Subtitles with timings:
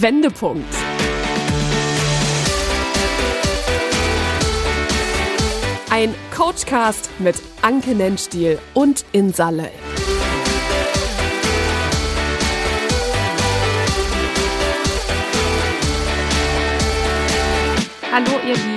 [0.00, 0.74] Wendepunkt.
[5.88, 9.70] Ein Coachcast mit Anke Nennstiel und Insa Löll.
[18.10, 18.73] Hallo ihr Lieben,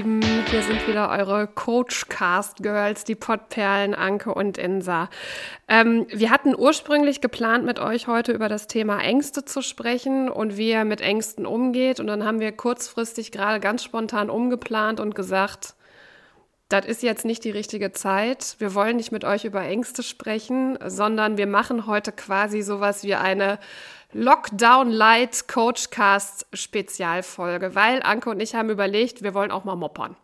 [0.50, 5.10] hier sind wieder eure Coachcast Girls, die Pottperlen Anke und Insa.
[5.68, 10.56] Ähm, wir hatten ursprünglich geplant, mit euch heute über das Thema Ängste zu sprechen und
[10.56, 12.00] wie ihr mit Ängsten umgeht.
[12.00, 15.76] Und dann haben wir kurzfristig gerade ganz spontan umgeplant und gesagt,
[16.70, 18.56] das ist jetzt nicht die richtige Zeit.
[18.60, 23.16] Wir wollen nicht mit euch über Ängste sprechen, sondern wir machen heute quasi sowas wie
[23.16, 23.60] eine
[24.14, 30.16] Lockdown Light Coachcast Spezialfolge, weil Anke und ich haben überlegt, wir wollen auch mal moppern.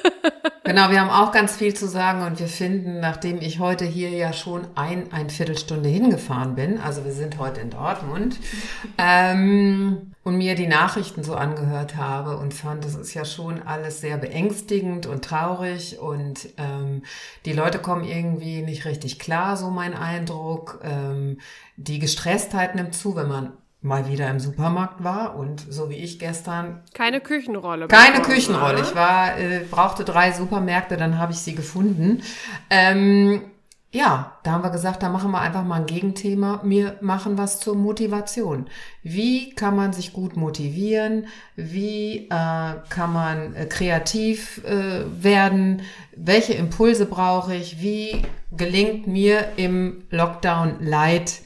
[0.64, 4.08] genau, wir haben auch ganz viel zu sagen und wir finden, nachdem ich heute hier
[4.08, 8.38] ja schon ein, ein Viertelstunde hingefahren bin, also wir sind heute in Dortmund,
[8.98, 14.02] ähm, und mir die Nachrichten so angehört habe und fand, das ist ja schon alles
[14.02, 17.02] sehr beängstigend und traurig und ähm,
[17.46, 20.80] die Leute kommen irgendwie nicht richtig klar, so mein Eindruck.
[20.82, 21.38] Ähm,
[21.78, 26.18] die Gestresstheit nimmt zu, wenn man mal wieder im Supermarkt war und so wie ich
[26.18, 26.82] gestern.
[26.94, 27.86] Keine Küchenrolle.
[27.86, 28.80] Keine Küchenrolle.
[28.80, 32.22] Ich war, äh, brauchte drei Supermärkte, dann habe ich sie gefunden.
[32.70, 33.42] Ähm,
[33.90, 36.60] ja, da haben wir gesagt, da machen wir einfach mal ein Gegenthema.
[36.62, 38.68] Wir machen was zur Motivation.
[39.02, 41.28] Wie kann man sich gut motivieren?
[41.56, 45.82] Wie äh, kann man äh, kreativ äh, werden?
[46.14, 47.80] Welche Impulse brauche ich?
[47.80, 48.22] Wie
[48.54, 51.40] gelingt mir im Lockdown Light,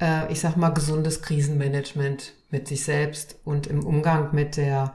[0.00, 4.94] äh, ich sag mal, gesundes Krisenmanagement mit sich selbst und im Umgang mit der,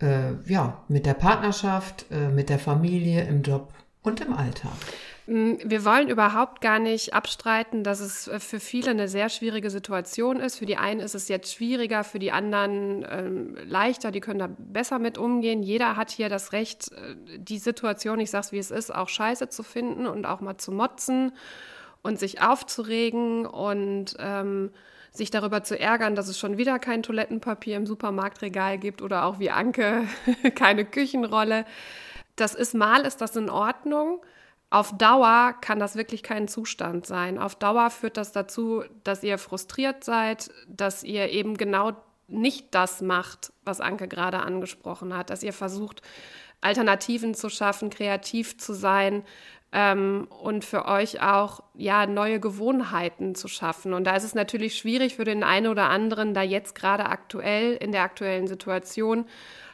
[0.00, 3.72] äh, ja, mit der Partnerschaft, äh, mit der Familie, im Job
[4.02, 4.72] und im Alltag?
[5.26, 9.70] Mm, wir wollen überhaupt gar nicht abstreiten, dass es äh, für viele eine sehr schwierige
[9.70, 10.58] Situation ist.
[10.58, 14.48] Für die einen ist es jetzt schwieriger, für die anderen ähm, leichter, die können da
[14.56, 15.62] besser mit umgehen.
[15.62, 19.48] Jeder hat hier das Recht, äh, die Situation, ich sag's wie es ist, auch scheiße
[19.48, 21.32] zu finden und auch mal zu motzen
[22.02, 24.70] und sich aufzuregen und ähm,
[25.12, 29.38] sich darüber zu ärgern, dass es schon wieder kein Toilettenpapier im Supermarktregal gibt oder auch
[29.38, 30.04] wie Anke
[30.54, 31.64] keine Küchenrolle.
[32.36, 34.20] Das ist mal ist das in Ordnung
[34.70, 37.38] auf Dauer kann das wirklich kein Zustand sein.
[37.38, 41.92] Auf Dauer führt das dazu, dass ihr frustriert seid, dass ihr eben genau
[42.28, 46.02] nicht das macht, was Anke gerade angesprochen hat, dass ihr versucht,
[46.60, 49.22] Alternativen zu schaffen, kreativ zu sein
[49.76, 53.92] ähm, und für euch auch ja neue Gewohnheiten zu schaffen.
[53.92, 57.74] Und da ist es natürlich schwierig für den einen oder anderen, da jetzt gerade aktuell
[57.74, 59.26] in der aktuellen Situation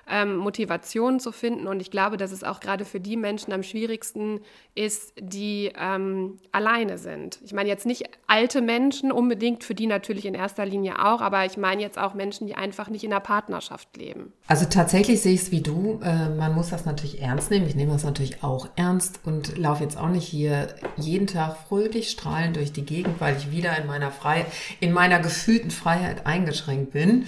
[0.09, 1.67] ähm, Motivation zu finden.
[1.67, 4.41] Und ich glaube, dass es auch gerade für die Menschen am schwierigsten
[4.75, 7.39] ist, die ähm, alleine sind.
[7.45, 11.45] Ich meine jetzt nicht alte Menschen unbedingt, für die natürlich in erster Linie auch, aber
[11.45, 14.33] ich meine jetzt auch Menschen, die einfach nicht in einer Partnerschaft leben.
[14.47, 16.01] Also tatsächlich sehe ich es wie du.
[16.03, 17.67] Äh, man muss das natürlich ernst nehmen.
[17.67, 22.11] Ich nehme das natürlich auch ernst und laufe jetzt auch nicht hier jeden Tag fröhlich
[22.11, 24.47] strahlend durch die Gegend, weil ich wieder in meiner Freiheit,
[24.81, 27.27] in meiner gefühlten Freiheit eingeschränkt bin.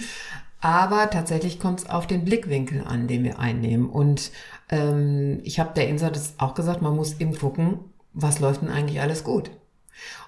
[0.61, 3.89] Aber tatsächlich kommt es auf den Blickwinkel an, den wir einnehmen.
[3.89, 4.31] Und
[4.69, 7.79] ähm, ich habe der Insa das auch gesagt, man muss eben gucken,
[8.13, 9.51] was läuft denn eigentlich alles gut.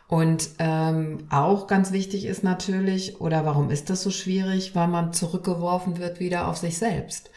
[0.07, 5.11] Und ähm, auch ganz wichtig ist natürlich, oder warum ist das so schwierig, weil man
[5.11, 7.29] zurückgeworfen wird wieder auf sich selbst.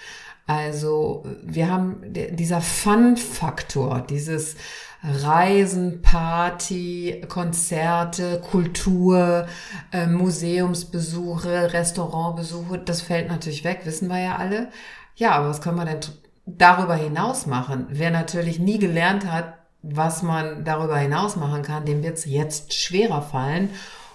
[0.50, 4.56] Also wir haben dieser Fun-Faktor, dieses
[5.00, 9.46] Reisen, Party, Konzerte, Kultur,
[9.92, 14.70] äh, Museumsbesuche, Restaurantbesuche, das fällt natürlich weg, wissen wir ja alle.
[15.14, 16.00] Ja, aber was können wir denn
[16.46, 17.86] darüber hinaus machen?
[17.88, 22.74] Wer natürlich nie gelernt hat, was man darüber hinaus machen kann, dem wird es jetzt
[22.74, 23.70] schwerer fallen.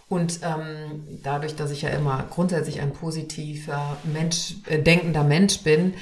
[0.07, 5.95] Und ähm, dadurch, dass ich ja immer grundsätzlich ein positiver Mensch, äh, denkender Mensch bin,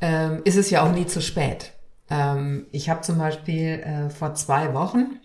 [0.00, 1.72] ähm, ist es ja auch nie zu spät.
[2.10, 5.18] Ähm, ich habe zum Beispiel äh, vor zwei Wochen,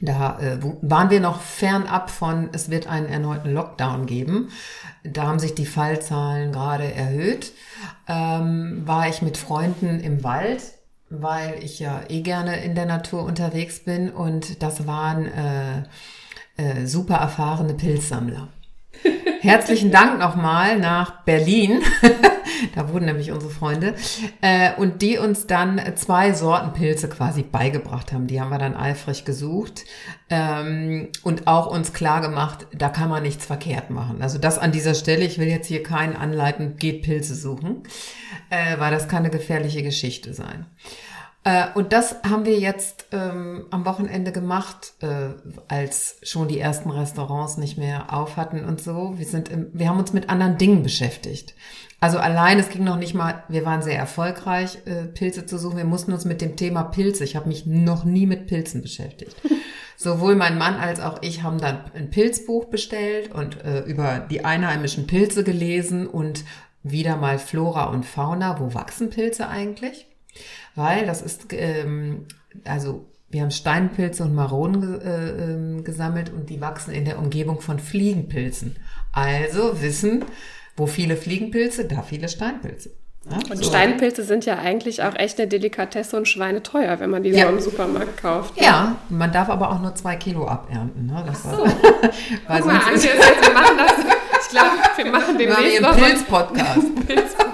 [0.00, 4.50] da äh, waren wir noch fernab von, es wird einen erneuten Lockdown geben.
[5.02, 7.52] Da haben sich die Fallzahlen gerade erhöht.
[8.06, 10.62] Ähm, war ich mit Freunden im Wald,
[11.10, 15.82] weil ich ja eh gerne in der Natur unterwegs bin und das waren äh,
[16.58, 18.48] äh, super erfahrene Pilzsammler.
[19.40, 21.80] Herzlichen Dank nochmal nach Berlin.
[22.74, 23.94] da wurden nämlich unsere Freunde.
[24.40, 28.26] Äh, und die uns dann zwei Sorten Pilze quasi beigebracht haben.
[28.26, 29.84] Die haben wir dann eifrig gesucht.
[30.28, 34.20] Ähm, und auch uns klar gemacht, da kann man nichts verkehrt machen.
[34.20, 37.84] Also das an dieser Stelle, ich will jetzt hier keinen anleiten, geht Pilze suchen,
[38.50, 40.66] äh, weil das kann eine gefährliche Geschichte sein.
[41.44, 45.30] Äh, und das haben wir jetzt ähm, am Wochenende gemacht, äh,
[45.68, 49.14] als schon die ersten Restaurants nicht mehr auf hatten und so.
[49.16, 51.54] Wir sind, im, wir haben uns mit anderen Dingen beschäftigt.
[52.00, 55.78] Also allein, es ging noch nicht mal, wir waren sehr erfolgreich, äh, Pilze zu suchen.
[55.78, 59.36] Wir mussten uns mit dem Thema Pilze, ich habe mich noch nie mit Pilzen beschäftigt.
[59.96, 64.44] Sowohl mein Mann als auch ich haben dann ein Pilzbuch bestellt und äh, über die
[64.44, 66.44] einheimischen Pilze gelesen und
[66.84, 68.60] wieder mal Flora und Fauna.
[68.60, 70.07] Wo wachsen Pilze eigentlich?
[70.74, 72.26] Weil das ist, ähm,
[72.64, 77.60] also wir haben Steinpilze und Maronen äh, ähm, gesammelt und die wachsen in der Umgebung
[77.60, 78.76] von Fliegenpilzen.
[79.12, 80.24] Also wissen,
[80.76, 82.90] wo viele Fliegenpilze, da viele Steinpilze.
[83.30, 83.64] Ja, und so.
[83.64, 87.46] Steinpilze sind ja eigentlich auch echt eine Delikatesse und schweineteuer, wenn man die ja.
[87.46, 88.56] so im Supermarkt kauft.
[88.56, 88.64] Ne?
[88.64, 91.06] Ja, man darf aber auch nur zwei Kilo abernten.
[91.06, 91.22] Ne?
[91.26, 91.58] Das Ach so.
[91.58, 91.66] War,
[92.46, 93.92] weil Guck mal, sonst wir machen das.
[94.40, 96.94] Ich glaube, wir machen den nächsten Pilz-Podcast.
[97.06, 97.47] Pilz-Podcast.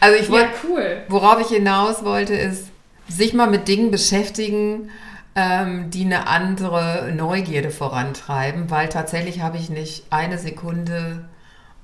[0.00, 1.02] Also ich wollte, ja, cool.
[1.08, 2.66] worauf ich hinaus wollte, ist,
[3.08, 4.90] sich mal mit Dingen beschäftigen,
[5.34, 11.28] ähm, die eine andere Neugierde vorantreiben, weil tatsächlich habe ich nicht eine Sekunde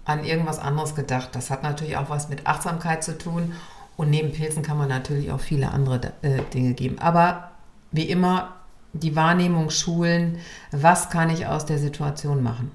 [0.05, 1.31] an irgendwas anderes gedacht.
[1.33, 3.53] Das hat natürlich auch was mit Achtsamkeit zu tun.
[3.97, 6.99] Und neben Pilzen kann man natürlich auch viele andere äh, Dinge geben.
[6.99, 7.51] Aber
[7.93, 8.55] wie immer,
[8.93, 10.39] die Wahrnehmung schulen,
[10.71, 12.71] was kann ich aus der Situation machen?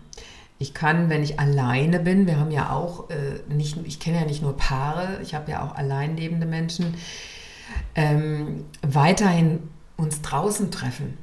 [0.62, 4.26] Ich kann, wenn ich alleine bin, wir haben ja auch äh, nicht, ich kenne ja
[4.26, 6.94] nicht nur Paare, ich habe ja auch allein lebende Menschen,
[7.96, 11.18] ähm, weiterhin uns draußen treffen.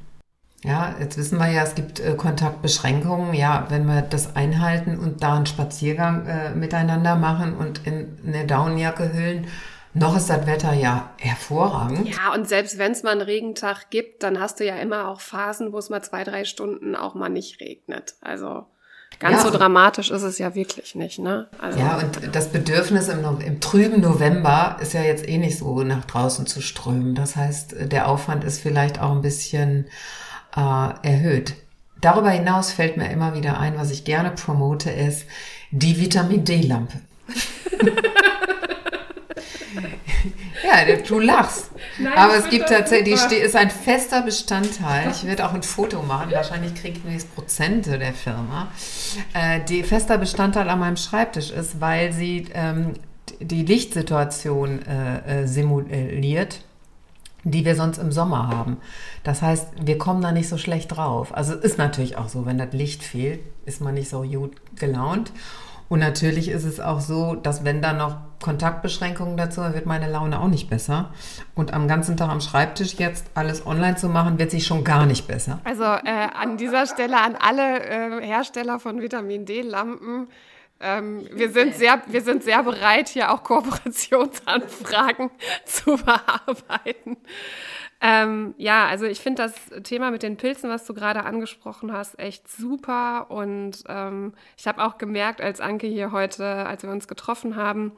[0.63, 3.33] Ja, jetzt wissen wir ja, es gibt äh, Kontaktbeschränkungen.
[3.33, 8.45] Ja, wenn wir das einhalten und da einen Spaziergang äh, miteinander machen und in eine
[8.45, 9.47] Daunenjacke hüllen,
[9.93, 12.09] noch ist das Wetter ja hervorragend.
[12.09, 15.21] Ja, und selbst wenn es mal einen Regentag gibt, dann hast du ja immer auch
[15.21, 18.15] Phasen, wo es mal zwei, drei Stunden auch mal nicht regnet.
[18.19, 18.65] Also
[19.19, 19.51] ganz ja.
[19.51, 21.47] so dramatisch ist es ja wirklich nicht, ne?
[21.59, 25.83] Also, ja, und das Bedürfnis im, im trüben November ist ja jetzt eh nicht so
[25.83, 27.15] nach draußen zu strömen.
[27.15, 29.87] Das heißt, der Aufwand ist vielleicht auch ein bisschen
[30.55, 30.59] äh,
[31.07, 31.55] erhöht.
[32.01, 35.25] Darüber hinaus fällt mir immer wieder ein, was ich gerne promote, ist
[35.71, 36.99] die Vitamin D-Lampe.
[40.63, 41.71] ja, du lachst.
[41.97, 45.09] Nein, Aber es gibt tatsächlich, die ist ein fester Bestandteil.
[45.11, 46.31] Ich werde auch ein Foto machen.
[46.31, 48.71] Wahrscheinlich kriegt jetzt Prozente der Firma.
[49.33, 52.93] Äh, die fester Bestandteil an meinem Schreibtisch ist, weil sie ähm,
[53.39, 56.61] die Lichtsituation äh, äh, simuliert
[57.43, 58.77] die wir sonst im Sommer haben.
[59.23, 61.35] Das heißt, wir kommen da nicht so schlecht drauf.
[61.35, 65.31] Also ist natürlich auch so, wenn das Licht fehlt, ist man nicht so gut gelaunt.
[65.87, 70.39] Und natürlich ist es auch so, dass wenn da noch Kontaktbeschränkungen dazu, wird meine Laune
[70.39, 71.11] auch nicht besser.
[71.55, 75.05] Und am ganzen Tag am Schreibtisch jetzt alles online zu machen, wird sich schon gar
[75.05, 75.59] nicht besser.
[75.63, 80.27] Also äh, an dieser Stelle an alle äh, Hersteller von Vitamin D-Lampen,
[80.81, 85.29] ähm, wir, sind sehr, wir sind sehr bereit, hier auch Kooperationsanfragen
[85.65, 87.17] zu bearbeiten.
[88.01, 92.17] Ähm, ja, also ich finde das Thema mit den Pilzen, was du gerade angesprochen hast,
[92.17, 93.29] echt super.
[93.29, 97.91] Und ähm, ich habe auch gemerkt, als Anke hier heute, als wir uns getroffen haben,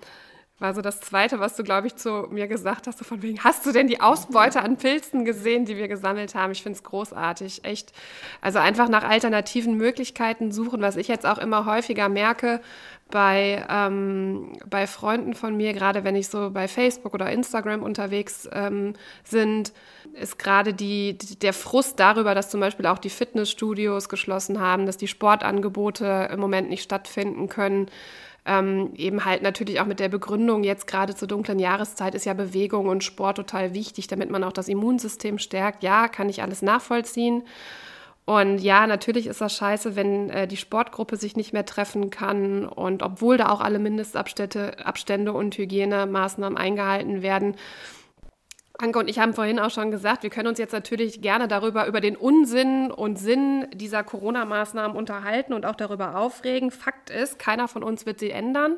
[0.61, 3.43] war so das Zweite, was du, glaube ich, zu mir gesagt hast, so von wegen,
[3.43, 6.51] hast du denn die Ausbeute an Pilzen gesehen, die wir gesammelt haben?
[6.51, 7.91] Ich finde es großartig, echt.
[8.41, 12.61] Also einfach nach alternativen Möglichkeiten suchen, was ich jetzt auch immer häufiger merke
[13.09, 18.49] bei, ähm, bei Freunden von mir, gerade wenn ich so bei Facebook oder Instagram unterwegs
[18.53, 18.93] ähm,
[19.23, 19.73] sind,
[20.13, 24.97] ist gerade die, der Frust darüber, dass zum Beispiel auch die Fitnessstudios geschlossen haben, dass
[24.97, 27.87] die Sportangebote im Moment nicht stattfinden können.
[28.43, 32.33] Ähm, eben halt natürlich auch mit der Begründung, jetzt gerade zur dunklen Jahreszeit ist ja
[32.33, 35.83] Bewegung und Sport total wichtig, damit man auch das Immunsystem stärkt.
[35.83, 37.43] Ja, kann ich alles nachvollziehen.
[38.25, 42.65] Und ja, natürlich ist das scheiße, wenn äh, die Sportgruppe sich nicht mehr treffen kann.
[42.65, 47.55] Und obwohl da auch alle Mindestabstände Abstände und Hygienemaßnahmen eingehalten werden,
[48.81, 51.85] Anke und ich haben vorhin auch schon gesagt, wir können uns jetzt natürlich gerne darüber,
[51.87, 56.71] über den Unsinn und Sinn dieser Corona-Maßnahmen unterhalten und auch darüber aufregen.
[56.71, 58.77] Fakt ist, keiner von uns wird sie ändern.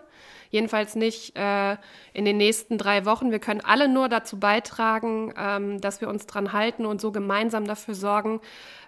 [0.50, 1.78] Jedenfalls nicht äh,
[2.14, 3.32] in den nächsten drei Wochen.
[3.32, 7.66] Wir können alle nur dazu beitragen, ähm, dass wir uns dran halten und so gemeinsam
[7.66, 8.42] dafür sorgen,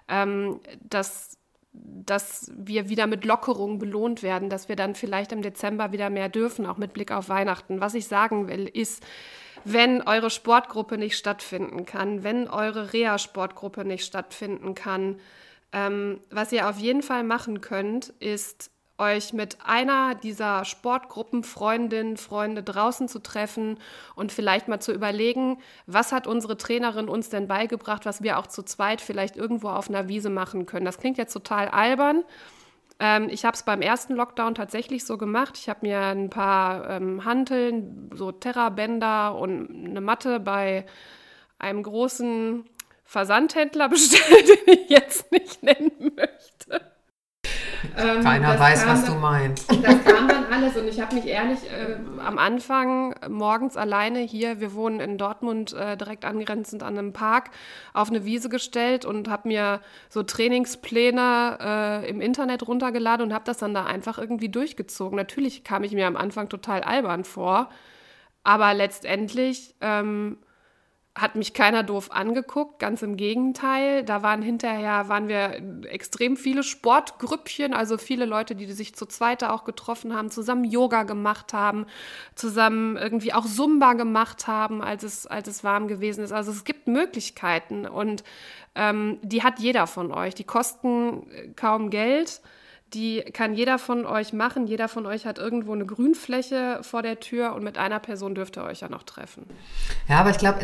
[0.08, 1.38] ähm, dass
[1.78, 6.30] dass wir wieder mit Lockerung belohnt werden, dass wir dann vielleicht im Dezember wieder mehr
[6.30, 7.80] dürfen, auch mit Blick auf Weihnachten.
[7.80, 9.04] Was ich sagen will, ist,
[9.68, 15.18] wenn eure Sportgruppe nicht stattfinden kann, wenn eure Reha-Sportgruppe nicht stattfinden kann.
[15.72, 22.16] Ähm, was ihr auf jeden Fall machen könnt, ist euch mit einer dieser Sportgruppen, Freundinnen,
[22.16, 23.78] Freunde draußen zu treffen
[24.14, 28.46] und vielleicht mal zu überlegen, was hat unsere Trainerin uns denn beigebracht, was wir auch
[28.46, 30.86] zu zweit vielleicht irgendwo auf einer Wiese machen können.
[30.86, 32.22] Das klingt jetzt total albern,
[32.98, 35.58] Ähm, ich habe es beim ersten Lockdown tatsächlich so gemacht.
[35.58, 40.86] Ich habe mir ein paar ähm, Hanteln, so Terrabänder und eine Matte bei
[41.58, 42.64] einem großen
[43.04, 46.35] Versandhändler bestellt, den ich jetzt nicht nennen möchte.
[47.96, 49.72] Ähm, Keiner weiß, was dann, du meinst.
[49.82, 54.60] Das kam dann alles und ich habe mich ehrlich äh, am Anfang morgens alleine hier,
[54.60, 57.50] wir wohnen in Dortmund äh, direkt angrenzend an einem Park,
[57.92, 63.44] auf eine Wiese gestellt und habe mir so Trainingspläne äh, im Internet runtergeladen und habe
[63.44, 65.16] das dann da einfach irgendwie durchgezogen.
[65.16, 67.70] Natürlich kam ich mir am Anfang total albern vor,
[68.42, 70.38] aber letztendlich ähm,
[71.16, 74.04] hat mich keiner doof angeguckt, ganz im Gegenteil.
[74.04, 79.52] Da waren hinterher, waren wir extrem viele Sportgrüppchen, also viele Leute, die sich zu zweiter
[79.54, 81.86] auch getroffen haben, zusammen Yoga gemacht haben,
[82.34, 86.32] zusammen irgendwie auch Zumba gemacht haben, als es, als es warm gewesen ist.
[86.32, 88.22] Also es gibt Möglichkeiten und
[88.74, 90.34] ähm, die hat jeder von euch.
[90.34, 92.42] Die kosten kaum Geld
[92.94, 94.66] die kann jeder von euch machen.
[94.66, 98.56] Jeder von euch hat irgendwo eine Grünfläche vor der Tür und mit einer Person dürft
[98.56, 99.44] ihr euch ja noch treffen.
[100.08, 100.60] Ja, aber ich glaube,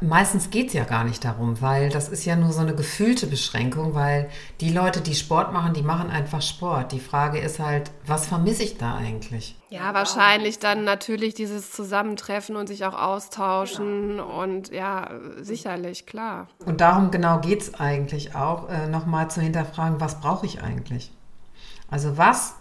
[0.00, 3.26] meistens geht es ja gar nicht darum, weil das ist ja nur so eine gefühlte
[3.26, 4.28] Beschränkung, weil
[4.60, 6.92] die Leute, die Sport machen, die machen einfach Sport.
[6.92, 9.56] Die Frage ist halt, was vermisse ich da eigentlich?
[9.70, 14.42] Ja, wahrscheinlich dann natürlich dieses Zusammentreffen und sich auch austauschen genau.
[14.42, 15.08] und ja,
[15.40, 16.48] sicherlich, klar.
[16.66, 21.10] Und darum genau geht es eigentlich auch, äh, nochmal zu hinterfragen, was brauche ich eigentlich?
[21.92, 22.54] Also was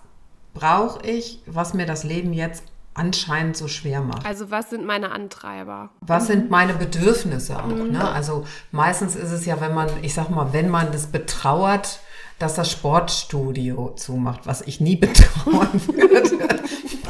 [0.53, 4.25] brauche ich, was mir das Leben jetzt anscheinend so schwer macht.
[4.25, 5.89] Also was sind meine Antreiber?
[6.01, 6.27] Was mhm.
[6.27, 7.67] sind meine Bedürfnisse auch?
[7.67, 7.91] Mhm.
[7.91, 8.11] Ne?
[8.11, 12.01] Also meistens ist es ja, wenn man, ich sag mal, wenn man das betrauert,
[12.39, 16.49] dass das Sportstudio zumacht, was ich nie betrauern würde,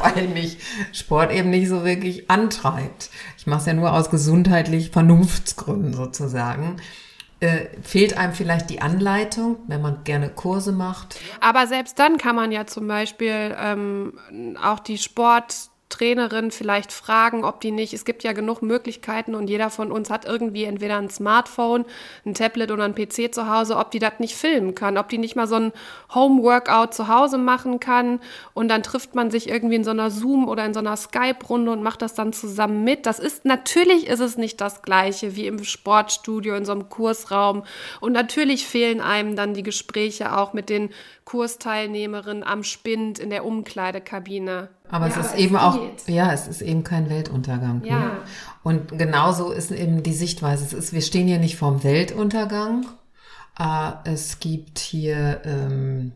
[0.00, 0.58] weil mich
[0.92, 3.10] Sport eben nicht so wirklich antreibt.
[3.36, 6.76] Ich mache es ja nur aus gesundheitlich Vernunftsgründen sozusagen
[7.42, 11.20] äh, fehlt einem vielleicht die Anleitung, wenn man gerne Kurse macht.
[11.40, 17.44] Aber selbst dann kann man ja zum Beispiel ähm, auch die Sport Trainerin vielleicht fragen,
[17.44, 20.96] ob die nicht, es gibt ja genug Möglichkeiten und jeder von uns hat irgendwie entweder
[20.96, 21.84] ein Smartphone,
[22.24, 25.18] ein Tablet oder ein PC zu Hause, ob die das nicht filmen kann, ob die
[25.18, 25.72] nicht mal so ein
[26.14, 28.20] Home-Workout zu Hause machen kann
[28.54, 31.70] und dann trifft man sich irgendwie in so einer Zoom oder in so einer Skype-Runde
[31.70, 33.04] und macht das dann zusammen mit.
[33.04, 37.64] Das ist, natürlich ist es nicht das Gleiche wie im Sportstudio, in so einem Kursraum
[38.00, 40.90] und natürlich fehlen einem dann die Gespräche auch mit den
[41.24, 44.68] Kursteilnehmerinnen am Spind in der Umkleidekabine.
[44.92, 47.82] Aber ja, es ist aber eben es auch, ja, es ist eben kein Weltuntergang.
[47.82, 47.98] Ja.
[47.98, 48.10] Ne?
[48.62, 50.64] Und genauso ist eben die Sichtweise.
[50.66, 52.84] Es ist, wir stehen hier nicht vorm Weltuntergang.
[53.58, 56.12] Äh, es gibt hier, ähm,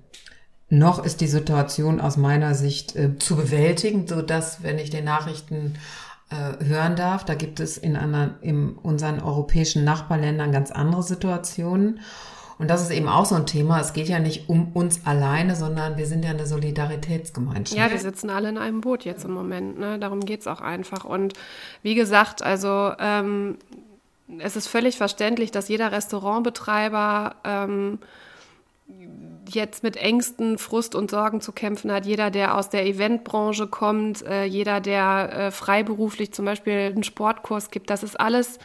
[0.69, 5.05] noch ist die Situation aus meiner Sicht äh, zu bewältigen, so dass, wenn ich den
[5.05, 5.77] Nachrichten
[6.29, 12.01] äh, hören darf, da gibt es in, anderen, in unseren europäischen Nachbarländern ganz andere Situationen.
[12.59, 13.81] Und das ist eben auch so ein Thema.
[13.81, 17.79] Es geht ja nicht um uns alleine, sondern wir sind ja eine Solidaritätsgemeinschaft.
[17.79, 19.79] Ja, wir sitzen alle in einem Boot jetzt im Moment.
[19.79, 19.99] Ne?
[19.99, 21.05] Darum geht es auch einfach.
[21.05, 21.35] Und
[21.83, 23.59] wie gesagt, also ähm,
[24.39, 27.99] es ist völlig verständlich, dass jeder Restaurantbetreiber ähm,
[29.49, 32.07] jetzt mit Ängsten, Frust und Sorgen zu kämpfen hat.
[32.07, 37.71] Jeder, der aus der Eventbranche kommt, äh, jeder, der äh, freiberuflich zum Beispiel einen Sportkurs
[37.71, 38.59] gibt, das ist alles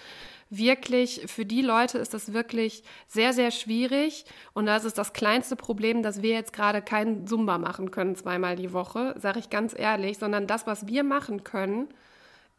[0.52, 4.26] wirklich, für die Leute ist das wirklich sehr, sehr schwierig.
[4.54, 8.56] Und das ist das kleinste Problem, dass wir jetzt gerade keinen Zumba machen können zweimal
[8.56, 11.88] die Woche, sage ich ganz ehrlich, sondern das, was wir machen können,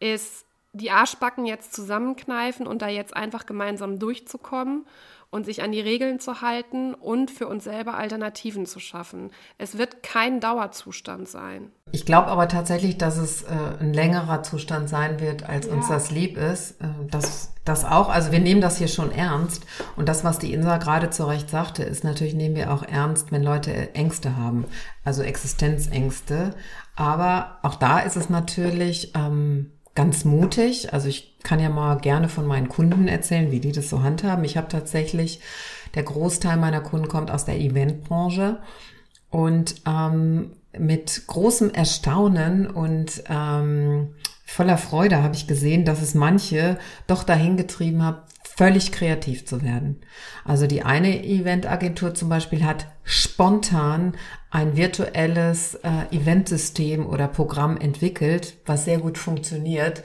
[0.00, 4.86] ist die Arschbacken jetzt zusammenkneifen und da jetzt einfach gemeinsam durchzukommen
[5.30, 9.30] und sich an die Regeln zu halten und für uns selber Alternativen zu schaffen.
[9.58, 11.72] Es wird kein Dauerzustand sein.
[11.92, 13.48] Ich glaube aber tatsächlich, dass es äh,
[13.80, 15.74] ein längerer Zustand sein wird, als ja.
[15.74, 16.80] uns das lieb ist.
[16.80, 19.64] Äh, das, das auch, also wir nehmen das hier schon ernst.
[19.94, 23.30] Und das, was die Insa gerade zu Recht sagte, ist natürlich, nehmen wir auch ernst,
[23.30, 24.64] wenn Leute Ängste haben,
[25.04, 26.54] also Existenzängste.
[26.96, 30.92] Aber auch da ist es natürlich, ähm, ganz mutig.
[30.92, 34.44] Also ich kann ja mal gerne von meinen Kunden erzählen, wie die das so handhaben.
[34.44, 35.40] Ich habe tatsächlich,
[35.94, 38.60] der Großteil meiner Kunden kommt aus der Eventbranche
[39.30, 44.14] und ähm, mit großem Erstaunen und ähm,
[44.44, 48.24] voller Freude habe ich gesehen, dass es manche doch dahin getrieben hat,
[48.56, 50.02] völlig kreativ zu werden.
[50.44, 54.14] Also die eine Eventagentur zum Beispiel hat spontan
[54.50, 60.02] ein virtuelles äh, Eventsystem oder Programm entwickelt, was sehr gut funktioniert,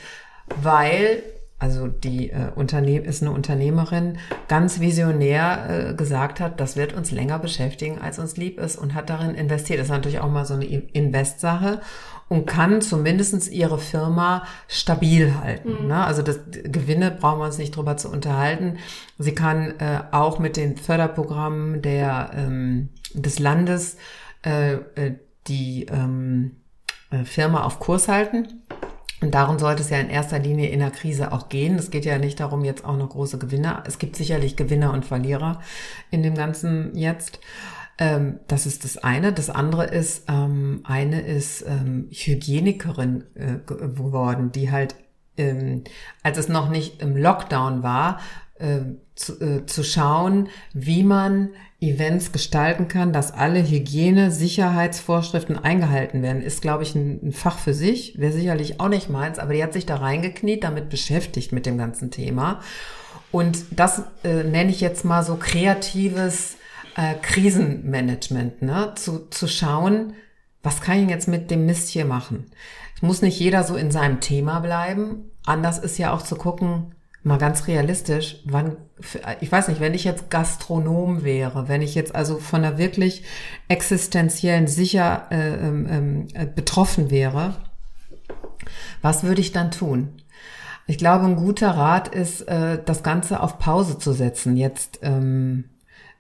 [0.62, 1.24] weil
[1.60, 7.12] also die äh, Unternehmen ist eine Unternehmerin, ganz visionär äh, gesagt hat, das wird uns
[7.12, 9.80] länger beschäftigen, als uns lieb ist und hat darin investiert.
[9.80, 11.82] Das ist natürlich auch mal so eine Investsache
[12.30, 15.84] und kann zumindestens ihre Firma stabil halten.
[15.84, 15.88] Mhm.
[15.88, 16.06] Ne?
[16.06, 18.78] Also das Gewinne brauchen wir uns nicht drüber zu unterhalten.
[19.18, 23.98] Sie kann äh, auch mit den Förderprogrammen der, ähm, des Landes
[24.46, 25.16] äh, äh,
[25.48, 26.58] die ähm,
[27.10, 28.62] äh, Firma auf Kurs halten.
[29.20, 31.76] Und darum sollte es ja in erster Linie in der Krise auch gehen.
[31.76, 33.84] Es geht ja nicht darum, jetzt auch noch große Gewinner.
[33.88, 35.60] Es gibt sicherlich Gewinner und Verlierer
[36.12, 37.40] in dem Ganzen jetzt.
[37.98, 39.34] Ähm, das ist das eine.
[39.34, 44.96] Das andere ist, ähm, eine ist ähm, Hygienikerin äh, geworden, die halt,
[45.38, 45.84] ähm,
[46.22, 48.20] als es noch nicht im Lockdown war,
[48.60, 48.80] äh,
[49.16, 51.50] zu, äh, zu schauen, wie man
[51.80, 57.60] Events gestalten kann, dass alle Hygiene, Sicherheitsvorschriften eingehalten werden, ist, glaube ich, ein, ein Fach
[57.60, 58.20] für sich.
[58.20, 61.78] Wäre sicherlich auch nicht meins, aber die hat sich da reingekniet, damit beschäftigt mit dem
[61.78, 62.62] ganzen Thema.
[63.32, 66.58] Und das äh, nenne ich jetzt mal so kreatives
[66.96, 68.94] äh, Krisenmanagement, ne?
[68.96, 70.14] zu, zu schauen,
[70.64, 72.52] was kann ich jetzt mit dem Mist hier machen?
[72.96, 75.30] Es muss nicht jeder so in seinem Thema bleiben.
[75.46, 76.96] Anders ist ja auch zu gucken,
[77.28, 78.78] mal ganz realistisch, wann,
[79.42, 83.24] ich weiß nicht, wenn ich jetzt Gastronom wäre, wenn ich jetzt also von der wirklich
[83.68, 87.56] existenziellen sicher äh, ähm, ähm, äh, betroffen wäre,
[89.02, 90.10] was würde ich dann tun?
[90.88, 94.56] Ich glaube, ein guter Rat ist, äh, das Ganze auf Pause zu setzen.
[94.56, 95.66] Jetzt, ähm,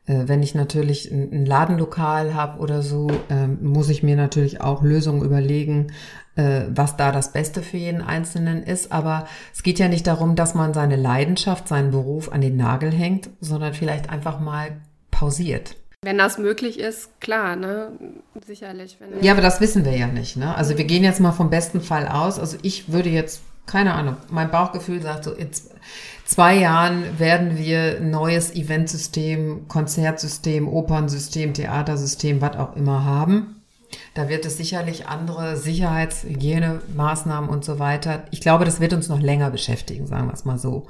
[0.06, 4.84] äh, wenn ich natürlich ein, Ladenlokal habe oder so, ähm, muss ich mir natürlich auch
[4.84, 5.88] Lösungen überlegen,
[6.38, 8.92] was da das Beste für jeden Einzelnen ist.
[8.92, 12.92] Aber es geht ja nicht darum, dass man seine Leidenschaft, seinen Beruf an den Nagel
[12.92, 14.78] hängt, sondern vielleicht einfach mal
[15.12, 15.76] pausiert.
[16.04, 17.92] Wenn das möglich ist, klar, ne?
[18.46, 18.98] Sicherlich.
[19.22, 20.56] ja, aber das wissen wir ja nicht, ne?
[20.56, 22.38] Also wir gehen jetzt mal vom besten Fall aus.
[22.38, 25.50] Also ich würde jetzt, keine Ahnung, mein Bauchgefühl sagt so, in
[26.24, 33.57] zwei Jahren werden wir ein neues Eventsystem, Konzertsystem, Opernsystem, Theatersystem, was auch immer haben.
[34.18, 38.24] Da wird es sicherlich andere Sicherheits-, Hygienemaßnahmen und so weiter.
[38.32, 40.88] Ich glaube, das wird uns noch länger beschäftigen, sagen wir es mal so.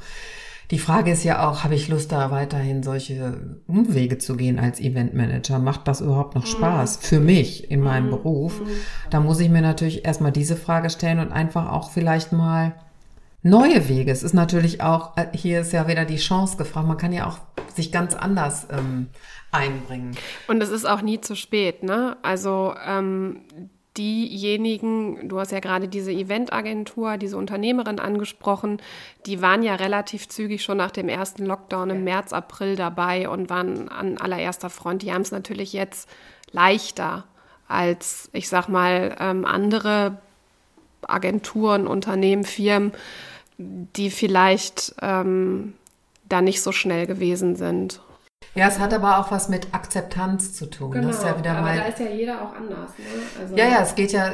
[0.72, 4.80] Die Frage ist ja auch, habe ich Lust, da weiterhin solche Umwege zu gehen als
[4.80, 5.60] Eventmanager?
[5.60, 8.62] Macht das überhaupt noch Spaß für mich in meinem Beruf?
[9.10, 12.76] Da muss ich mir natürlich erstmal diese Frage stellen und einfach auch vielleicht mal
[13.44, 14.10] neue Wege.
[14.10, 17.28] Es ist natürlich auch, äh, hier ist ja wieder die Chance gefragt, man kann ja
[17.28, 17.40] auch
[17.76, 19.08] sich ganz anders ähm,
[19.52, 20.18] einbringen.
[20.48, 22.18] Und es ist auch nie zu spät, ne?
[22.22, 23.42] Also ähm,
[23.98, 28.82] diejenigen, du hast ja gerade diese Eventagentur, diese Unternehmerin angesprochen,
[29.26, 33.50] die waren ja relativ zügig schon nach dem ersten Lockdown im März, April dabei und
[33.50, 35.02] waren an allererster Front.
[35.02, 36.08] Die haben es natürlich jetzt
[36.52, 37.26] leichter
[37.68, 40.20] als, ich sag mal, ähm, andere
[41.02, 42.92] Agenturen, Unternehmen, Firmen,
[43.58, 45.74] die vielleicht ähm,
[46.30, 48.02] da nicht so schnell gewesen sind.
[48.58, 50.92] Ja, es hat aber auch was mit Akzeptanz zu tun.
[50.92, 52.90] Genau, das ist ja wieder aber mal, da ist ja jeder auch anders.
[52.98, 53.06] Ne?
[53.40, 54.32] Also ja, ja, es geht ja,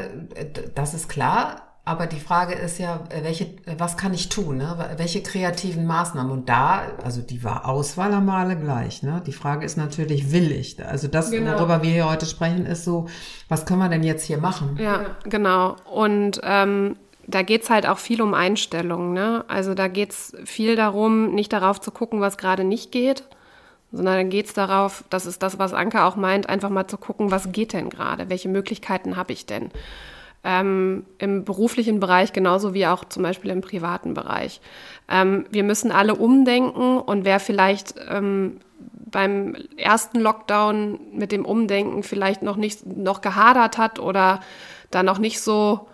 [0.73, 1.69] das ist klar.
[1.85, 4.55] Aber die Frage ist ja, welche, was kann ich tun?
[4.55, 4.93] Ne?
[4.95, 6.31] Welche kreativen Maßnahmen?
[6.31, 9.03] Und da, also die war Auswahl am Male gleich.
[9.03, 9.21] Ne?
[9.27, 10.81] Die Frage ist natürlich, will ich?
[10.85, 11.59] Also das, genau.
[11.59, 13.09] worüber wir hier heute sprechen, ist so,
[13.49, 14.77] was können wir denn jetzt hier machen?
[14.79, 15.75] Ja, genau.
[15.91, 16.95] Und ähm,
[17.27, 19.11] da geht's halt auch viel um Einstellungen.
[19.11, 19.43] Ne?
[19.49, 23.25] Also da geht's viel darum, nicht darauf zu gucken, was gerade nicht geht,
[23.93, 26.97] sondern dann geht es darauf, das ist das, was Anke auch meint, einfach mal zu
[26.97, 29.69] gucken, was geht denn gerade, welche Möglichkeiten habe ich denn.
[30.43, 34.59] Ähm, Im beruflichen Bereich genauso wie auch zum Beispiel im privaten Bereich.
[35.07, 38.59] Ähm, wir müssen alle umdenken und wer vielleicht ähm,
[39.05, 44.41] beim ersten Lockdown mit dem Umdenken vielleicht noch nicht noch gehadert hat oder
[44.91, 45.87] da noch nicht so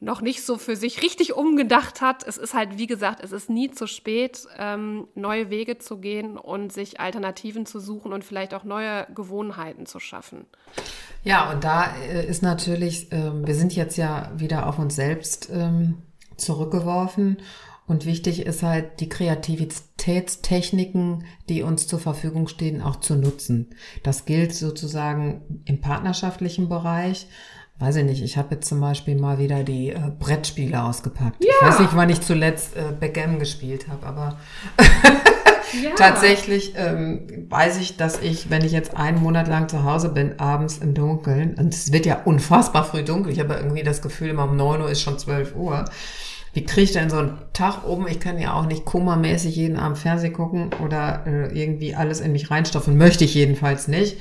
[0.00, 2.24] noch nicht so für sich richtig umgedacht hat.
[2.24, 6.38] Es ist halt, wie gesagt, es ist nie zu spät, ähm, neue Wege zu gehen
[6.38, 10.46] und sich Alternativen zu suchen und vielleicht auch neue Gewohnheiten zu schaffen.
[11.24, 15.50] Ja, und da äh, ist natürlich, äh, wir sind jetzt ja wieder auf uns selbst
[15.52, 16.02] ähm,
[16.36, 17.38] zurückgeworfen.
[17.88, 23.70] Und wichtig ist halt, die Kreativitätstechniken, die uns zur Verfügung stehen, auch zu nutzen.
[24.02, 27.28] Das gilt sozusagen im partnerschaftlichen Bereich
[27.78, 31.42] weiß ich nicht, ich habe jetzt zum Beispiel mal wieder die äh, Brettspiele ausgepackt.
[31.42, 31.50] Ja.
[31.50, 34.38] Ich weiß nicht, wann ich zuletzt äh, Backgammon gespielt habe, aber
[35.82, 35.90] ja.
[35.96, 40.40] tatsächlich ähm, weiß ich, dass ich, wenn ich jetzt einen Monat lang zu Hause bin,
[40.40, 44.30] abends im Dunkeln, und es wird ja unfassbar früh dunkel, ich habe irgendwie das Gefühl,
[44.30, 45.84] immer um 9 Uhr ist schon 12 Uhr.
[46.54, 48.08] Wie kriege ich denn so einen Tag um?
[48.08, 52.32] Ich kann ja auch nicht komamäßig jeden Abend Fernsehen gucken oder äh, irgendwie alles in
[52.32, 52.96] mich reinstopfen.
[52.96, 54.16] Möchte ich jedenfalls nicht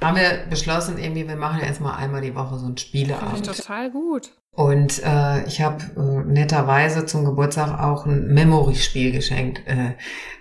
[0.00, 3.46] haben wir beschlossen, irgendwie, wir machen ja erstmal einmal die Woche so ein Spieleabend.
[3.46, 4.32] Total gut.
[4.52, 9.94] Und äh, ich habe äh, netterweise zum Geburtstag auch ein Memory-Spiel geschenkt, äh,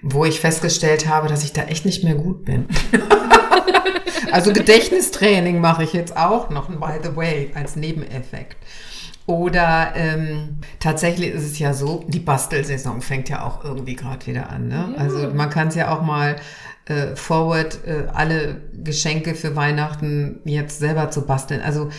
[0.03, 2.67] wo ich festgestellt habe, dass ich da echt nicht mehr gut bin.
[4.31, 8.57] also Gedächtnistraining mache ich jetzt auch noch, by the way, als Nebeneffekt.
[9.25, 14.49] Oder ähm, tatsächlich ist es ja so, die Bastelsaison fängt ja auch irgendwie gerade wieder
[14.49, 14.67] an.
[14.67, 14.93] Ne?
[14.95, 15.01] Ja.
[15.01, 16.35] Also man kann es ja auch mal
[16.85, 21.61] äh, forward, äh, alle Geschenke für Weihnachten jetzt selber zu basteln.
[21.61, 21.89] Also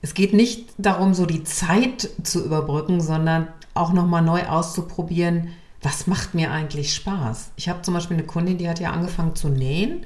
[0.00, 5.48] es geht nicht darum, so die Zeit zu überbrücken, sondern auch nochmal neu auszuprobieren,
[5.82, 7.50] was macht mir eigentlich Spaß.
[7.56, 10.04] Ich habe zum Beispiel eine Kundin, die hat ja angefangen zu nähen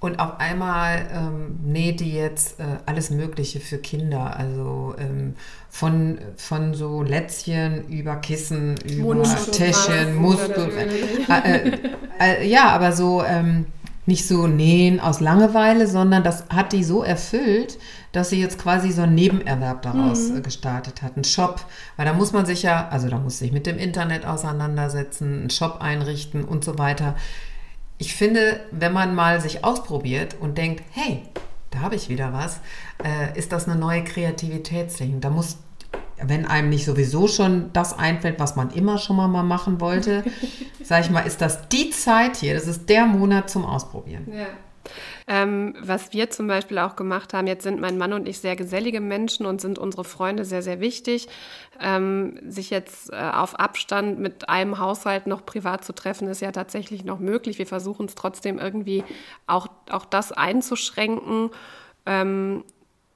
[0.00, 4.36] und auf einmal ähm, näht die jetzt äh, alles Mögliche für Kinder.
[4.36, 5.34] Also ähm,
[5.70, 10.70] von, von so Lätzchen über Kissen, über Täschchen, Muskel.
[11.28, 11.78] Äh, äh,
[12.20, 13.66] äh, ja, aber so ähm,
[14.06, 17.76] nicht so nähen aus Langeweile, sondern das hat die so erfüllt,
[18.12, 20.44] dass sie jetzt quasi so einen Nebenerwerb daraus mhm.
[20.44, 21.16] gestartet hat.
[21.16, 21.60] Ein Shop,
[21.96, 25.50] weil da muss man sich ja, also da muss sich mit dem Internet auseinandersetzen, einen
[25.50, 27.16] Shop einrichten und so weiter
[27.98, 31.22] ich finde, wenn man mal sich ausprobiert und denkt, hey,
[31.70, 32.60] da habe ich wieder was,
[33.04, 35.20] äh, ist das eine neue Kreativitätsding.
[35.20, 35.58] Da muss,
[36.22, 40.24] wenn einem nicht sowieso schon das einfällt, was man immer schon mal, mal machen wollte,
[40.82, 44.26] sage ich mal, ist das die Zeit hier, das ist der Monat zum Ausprobieren.
[44.32, 44.46] Ja.
[45.26, 48.56] Ähm, was wir zum Beispiel auch gemacht haben, jetzt sind mein Mann und ich sehr
[48.56, 51.28] gesellige Menschen und sind unsere Freunde sehr, sehr wichtig.
[51.80, 56.52] Ähm, sich jetzt äh, auf Abstand mit einem Haushalt noch privat zu treffen, ist ja
[56.52, 57.58] tatsächlich noch möglich.
[57.58, 59.04] Wir versuchen es trotzdem irgendwie
[59.46, 61.50] auch, auch das einzuschränken.
[62.06, 62.64] Ähm,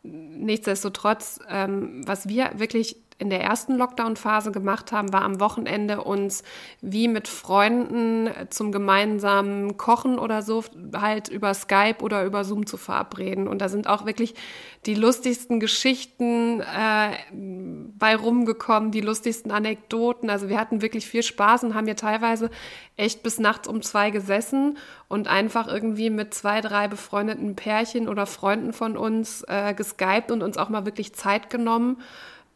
[0.03, 6.43] nichtsdestotrotz, ähm, was wir wirklich in der ersten Lockdown-Phase gemacht haben, war am Wochenende uns
[6.81, 12.77] wie mit Freunden zum gemeinsamen Kochen oder so halt über Skype oder über Zoom zu
[12.77, 13.47] verabreden.
[13.47, 14.35] Und da sind auch wirklich
[14.87, 17.13] die lustigsten Geschichten äh,
[17.97, 20.29] bei rumgekommen, die lustigsten Anekdoten.
[20.29, 22.51] Also wir hatten wirklich viel Spaß und haben hier teilweise
[22.97, 28.27] echt bis nachts um zwei gesessen und einfach irgendwie mit zwei, drei befreundeten Pärchen oder
[28.27, 31.99] Freunden von uns äh, geskypt und uns auch mal wirklich Zeit genommen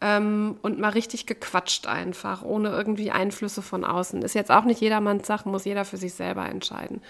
[0.00, 4.22] ähm, und mal richtig gequatscht einfach, ohne irgendwie Einflüsse von außen.
[4.22, 7.00] Ist jetzt auch nicht jedermanns Sache, muss jeder für sich selber entscheiden.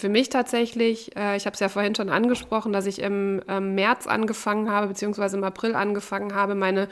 [0.00, 3.74] Für mich tatsächlich, äh, ich habe es ja vorhin schon angesprochen, dass ich im ähm,
[3.74, 6.88] März angefangen habe, beziehungsweise im April angefangen habe, meine,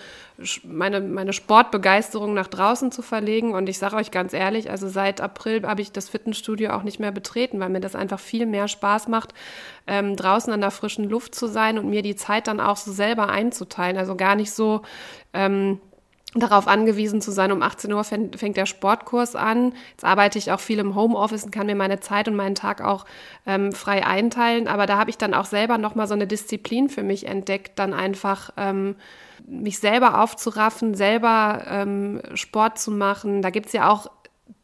[0.62, 3.54] meine, meine Sportbegeisterung nach draußen zu verlegen.
[3.54, 7.00] Und ich sage euch ganz ehrlich, also seit April habe ich das Fitnessstudio auch nicht
[7.00, 9.32] mehr betreten, weil mir das einfach viel mehr Spaß macht,
[9.86, 12.92] ähm, draußen an der frischen Luft zu sein und mir die Zeit dann auch so
[12.92, 13.96] selber einzuteilen.
[13.96, 14.82] Also gar nicht so.
[15.32, 15.80] Ähm,
[16.34, 19.72] darauf angewiesen zu sein, um 18 Uhr fängt der Sportkurs an.
[19.92, 22.82] Jetzt arbeite ich auch viel im Homeoffice und kann mir meine Zeit und meinen Tag
[22.82, 23.06] auch
[23.46, 24.68] ähm, frei einteilen.
[24.68, 27.94] Aber da habe ich dann auch selber nochmal so eine Disziplin für mich entdeckt, dann
[27.94, 28.96] einfach ähm,
[29.46, 33.40] mich selber aufzuraffen, selber ähm, Sport zu machen.
[33.40, 34.10] Da gibt es ja auch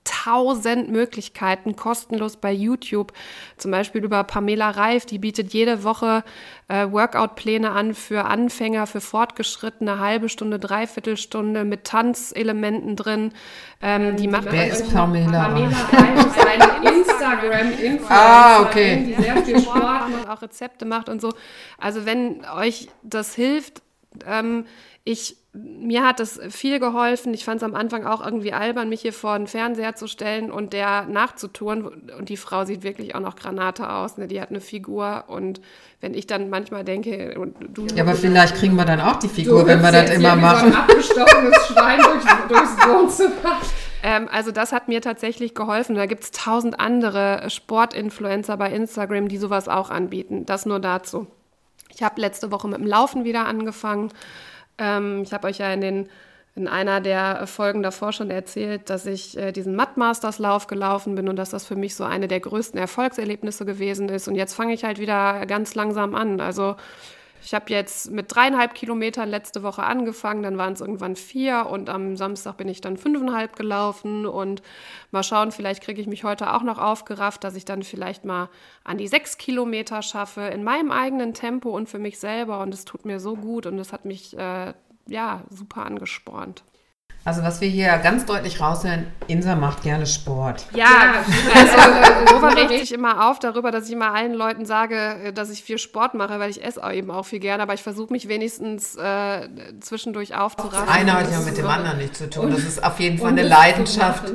[0.04, 3.12] tausend Möglichkeiten kostenlos bei YouTube.
[3.56, 6.22] Zum Beispiel über Pamela Reif, die bietet jede Woche
[6.68, 13.32] äh, Workout-Pläne an für Anfänger, für Fortgeschrittene, halbe Stunde, Dreiviertelstunde mit Tanzelementen drin.
[13.82, 15.44] Ähm, die macht Wer ist Pamela?
[15.44, 19.04] Pamela Reif ist eine Instagram-Influencerin, ah, okay.
[19.06, 21.32] die sehr viel Sport und auch Rezepte macht und so.
[21.78, 23.82] Also wenn euch das hilft,
[24.26, 24.66] ähm,
[25.04, 27.32] ich mir hat es viel geholfen.
[27.32, 30.50] Ich fand es am Anfang auch irgendwie albern, mich hier vor den Fernseher zu stellen
[30.50, 31.84] und der nachzutouren.
[31.84, 34.18] Und die Frau sieht wirklich auch noch Granate aus.
[34.18, 34.26] Ne?
[34.26, 35.24] Die hat eine Figur.
[35.28, 35.60] Und
[36.00, 37.86] wenn ich dann manchmal denke, und du.
[37.94, 40.72] Ja, aber vielleicht kriegen wir dann auch die Figur, wenn wir das immer machen.
[40.72, 43.60] So ein abgestochenes Schwein durch, durchs Wohnzimmer.
[44.02, 45.94] Ähm, also das hat mir tatsächlich geholfen.
[45.94, 50.46] Da gibt es tausend andere Sportinfluencer bei Instagram, die sowas auch anbieten.
[50.46, 51.28] Das nur dazu.
[51.94, 54.10] Ich habe letzte Woche mit dem Laufen wieder angefangen.
[54.78, 56.08] Ähm, ich habe euch ja in, den,
[56.54, 61.36] in einer der Folgen davor schon erzählt, dass ich äh, diesen Mud-Masters-Lauf gelaufen bin und
[61.36, 64.28] dass das für mich so eine der größten Erfolgserlebnisse gewesen ist.
[64.28, 66.40] Und jetzt fange ich halt wieder ganz langsam an.
[66.40, 66.76] Also
[67.44, 71.90] ich habe jetzt mit dreieinhalb Kilometern letzte Woche angefangen, dann waren es irgendwann vier und
[71.90, 74.62] am Samstag bin ich dann fünfeinhalb gelaufen und
[75.10, 78.48] mal schauen, vielleicht kriege ich mich heute auch noch aufgerafft, dass ich dann vielleicht mal
[78.82, 82.84] an die sechs Kilometer schaffe in meinem eigenen Tempo und für mich selber und es
[82.84, 84.72] tut mir so gut und es hat mich äh,
[85.06, 86.64] ja super angespornt.
[87.26, 90.66] Also was wir hier ganz deutlich raushören, Insa macht gerne Sport.
[90.74, 95.32] Ja, also Rover regt sich immer auf darüber, dass ich immer allen Leuten sage, äh,
[95.32, 97.82] dass ich viel Sport mache, weil ich esse auch eben auch viel gerne, aber ich
[97.82, 99.48] versuche mich wenigstens äh,
[99.80, 100.86] zwischendurch aufzuraffen.
[100.86, 102.50] Das eine hat ja mit dem anderen nichts zu tun.
[102.50, 104.30] Das ist auf jeden Fall eine Leidenschaft,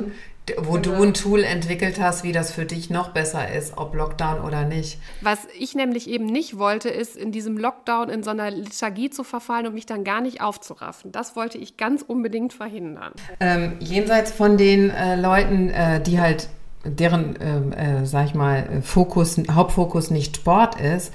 [0.58, 4.40] wo du ein Tool entwickelt hast, wie das für dich noch besser ist, ob Lockdown
[4.40, 4.98] oder nicht.
[5.20, 9.24] Was ich nämlich eben nicht wollte, ist in diesem Lockdown in so einer Lethargie zu
[9.24, 11.12] verfallen und mich dann gar nicht aufzuraffen.
[11.12, 13.12] Das wollte ich ganz unbedingt verhindern.
[13.40, 16.48] Ähm, jenseits von den äh, Leuten, äh, die halt
[16.84, 21.12] deren, ähm, äh, sag ich mal, Fokus, Hauptfokus nicht Sport ist,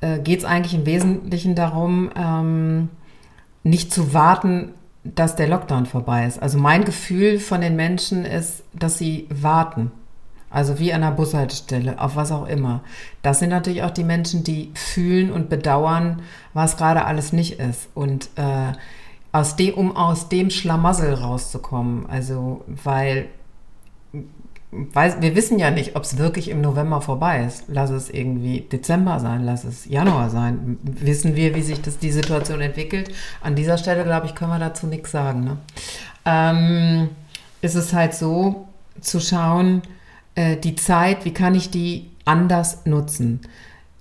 [0.00, 2.88] äh, geht es eigentlich im Wesentlichen darum, ähm,
[3.62, 6.40] nicht zu warten, dass der Lockdown vorbei ist.
[6.40, 9.90] Also mein Gefühl von den Menschen ist, dass sie warten.
[10.48, 12.82] Also wie an einer Bushaltestelle, auf was auch immer.
[13.22, 17.88] Das sind natürlich auch die Menschen, die fühlen und bedauern, was gerade alles nicht ist.
[17.94, 18.72] Und äh,
[19.32, 22.06] aus dem, um aus dem Schlamassel rauszukommen.
[22.06, 23.28] Also, weil
[24.72, 27.64] weiß, wir wissen ja nicht, ob es wirklich im November vorbei ist.
[27.68, 30.78] Lass es irgendwie Dezember sein, lass es Januar sein.
[30.82, 33.12] Wissen wir, wie sich das, die Situation entwickelt?
[33.42, 35.44] An dieser Stelle, glaube ich, können wir dazu nichts sagen.
[35.44, 35.56] Ne?
[36.24, 37.10] Ähm,
[37.60, 38.66] ist es halt so,
[39.00, 39.82] zu schauen,
[40.34, 43.40] äh, die Zeit, wie kann ich die anders nutzen?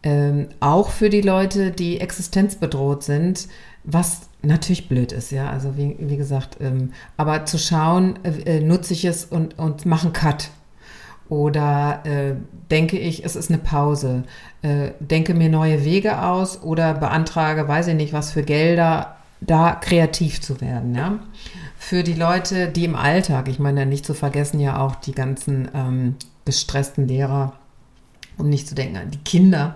[0.04, 3.48] Ähm, auch für die Leute, die existenzbedroht sind,
[3.84, 5.50] was natürlich blöd ist, ja.
[5.50, 9.86] Also wie, wie gesagt, ähm, aber zu schauen, äh, äh, nutze ich es und, und
[9.86, 10.50] mache einen Cut.
[11.32, 12.34] Oder äh,
[12.72, 14.24] denke ich, es ist eine Pause.
[14.64, 19.72] Äh, denke mir neue Wege aus oder beantrage, weiß ich nicht, was für Gelder, da
[19.72, 21.20] kreativ zu werden, ja.
[21.78, 25.70] Für die Leute, die im Alltag, ich meine, nicht zu vergessen ja auch die ganzen
[25.74, 27.54] ähm, gestressten Lehrer,
[28.38, 29.76] um nicht zu denken an die Kinder,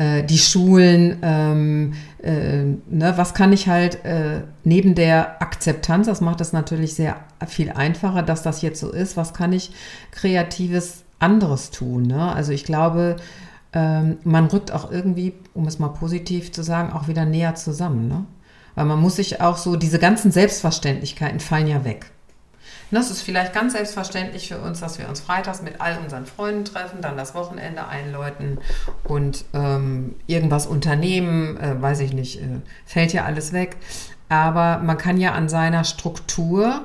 [0.00, 6.22] äh, die Schulen, ähm, äh, ne, was kann ich halt äh, neben der Akzeptanz, das
[6.22, 9.72] macht es natürlich sehr viel einfacher, dass das jetzt so ist, was kann ich
[10.10, 12.04] kreatives anderes tun?
[12.04, 12.32] Ne?
[12.32, 13.16] Also ich glaube,
[13.74, 18.08] ähm, man rückt auch irgendwie, um es mal positiv zu sagen, auch wieder näher zusammen.
[18.08, 18.24] Ne?
[18.76, 22.06] Weil man muss sich auch so, diese ganzen Selbstverständlichkeiten fallen ja weg.
[22.90, 26.64] Das ist vielleicht ganz selbstverständlich für uns, dass wir uns freitags mit all unseren Freunden
[26.64, 28.58] treffen, dann das Wochenende einläuten
[29.04, 33.76] und ähm, irgendwas unternehmen, äh, weiß ich nicht, äh, fällt ja alles weg.
[34.28, 36.84] Aber man kann ja an seiner Struktur,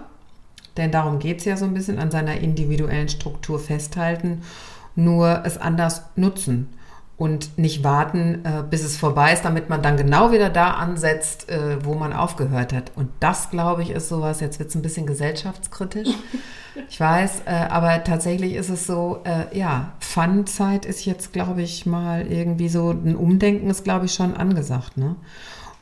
[0.77, 4.43] denn darum geht es ja so ein bisschen, an seiner individuellen Struktur festhalten,
[4.95, 6.74] nur es anders nutzen
[7.17, 11.49] und nicht warten, äh, bis es vorbei ist, damit man dann genau wieder da ansetzt,
[11.49, 12.91] äh, wo man aufgehört hat.
[12.95, 16.09] Und das, glaube ich, ist sowas, jetzt wird es ein bisschen gesellschaftskritisch,
[16.89, 21.85] ich weiß, äh, aber tatsächlich ist es so, äh, ja, Fun-Zeit ist jetzt, glaube ich,
[21.85, 24.97] mal irgendwie so, ein Umdenken ist, glaube ich, schon angesagt.
[24.97, 25.15] Ne?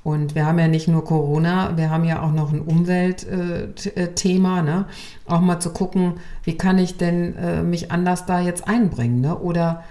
[0.03, 4.63] Und wir haben ja nicht nur Corona, wir haben ja auch noch ein Umweltthema, äh,
[4.63, 4.85] ne?
[5.25, 9.37] Auch mal zu gucken, wie kann ich denn äh, mich anders da jetzt einbringen, ne?
[9.37, 9.85] Oder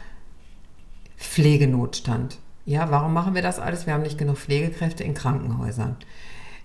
[1.22, 2.38] Pflegenotstand.
[2.64, 3.87] Ja, warum machen wir das alles?
[3.87, 5.96] Wir haben nicht genug Pflegekräfte in Krankenhäusern.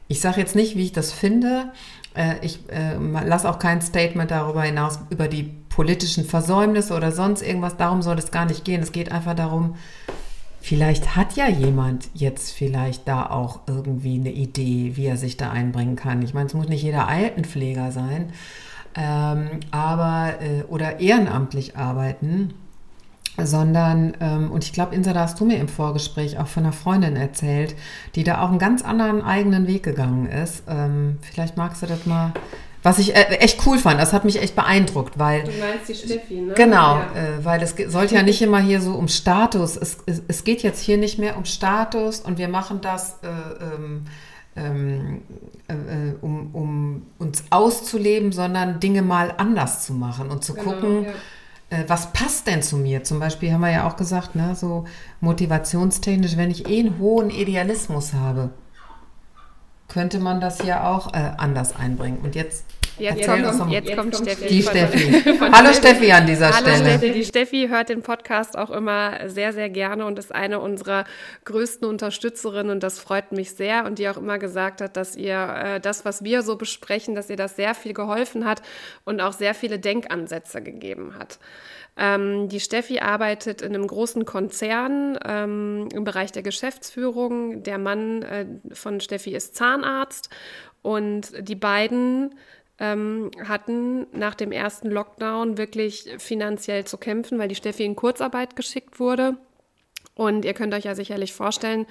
[0.07, 1.71] Ich sage jetzt nicht, wie ich das finde.
[2.13, 7.41] Äh, ich äh, lasse auch kein Statement darüber hinaus, über die politischen Versäumnisse oder sonst
[7.41, 7.77] irgendwas.
[7.77, 8.81] Darum soll es gar nicht gehen.
[8.81, 9.75] Es geht einfach darum,
[10.59, 15.51] vielleicht hat ja jemand jetzt vielleicht da auch irgendwie eine Idee, wie er sich da
[15.51, 16.21] einbringen kann.
[16.21, 18.31] Ich meine, es muss nicht jeder Altenpfleger sein,
[18.95, 22.53] ähm, aber äh, oder ehrenamtlich arbeiten
[23.43, 26.73] sondern, ähm, und ich glaube, Insa, da hast du mir im Vorgespräch auch von einer
[26.73, 27.76] Freundin erzählt,
[28.15, 30.63] die da auch einen ganz anderen eigenen Weg gegangen ist.
[30.67, 32.34] Ähm, vielleicht magst du das mal,
[32.82, 35.43] was ich äh, echt cool fand, das hat mich echt beeindruckt, weil...
[35.43, 36.54] Du meinst die Steffi, ne?
[36.54, 37.04] Genau, ja.
[37.15, 40.63] äh, weil es sollte ja nicht immer hier so um Status, es, es, es, geht
[40.63, 43.19] jetzt hier nicht mehr um Status und wir machen das...
[43.21, 43.28] Äh,
[43.63, 44.06] ähm,
[44.56, 45.21] ähm
[45.67, 50.71] äh, äh, um, um uns auszuleben, sondern Dinge mal anders zu machen und zu genau,
[50.71, 51.12] gucken, ja
[51.88, 53.03] was passt denn zu mir?
[53.03, 54.86] Zum Beispiel haben wir ja auch gesagt, ne, so
[55.19, 58.51] motivationstechnisch, wenn ich eh einen hohen Idealismus habe,
[59.88, 62.19] könnte man das ja auch äh, anders einbringen.
[62.19, 62.65] Und jetzt
[62.99, 64.47] Jetzt, kommt, jetzt, kommt, Steffi.
[64.47, 65.23] Die Steffi.
[65.39, 66.97] Hallo Steffi an dieser Hallo Stelle.
[66.97, 67.12] Steffi.
[67.12, 71.05] Die Steffi hört den Podcast auch immer sehr, sehr gerne und ist eine unserer
[71.45, 75.38] größten Unterstützerinnen und das freut mich sehr und die auch immer gesagt hat, dass ihr
[75.38, 78.63] äh, das, was wir so besprechen, dass ihr das sehr viel geholfen hat
[79.05, 81.38] und auch sehr viele Denkansätze gegeben hat.
[81.97, 87.63] Ähm, die Steffi arbeitet in einem großen Konzern ähm, im Bereich der Geschäftsführung.
[87.63, 90.29] Der Mann äh, von Steffi ist Zahnarzt
[90.81, 92.36] und die beiden
[92.79, 98.55] ähm, hatten nach dem ersten Lockdown wirklich finanziell zu kämpfen, weil die Steffi in Kurzarbeit
[98.55, 99.37] geschickt wurde.
[100.17, 101.85] Und ihr könnt euch ja sicherlich vorstellen,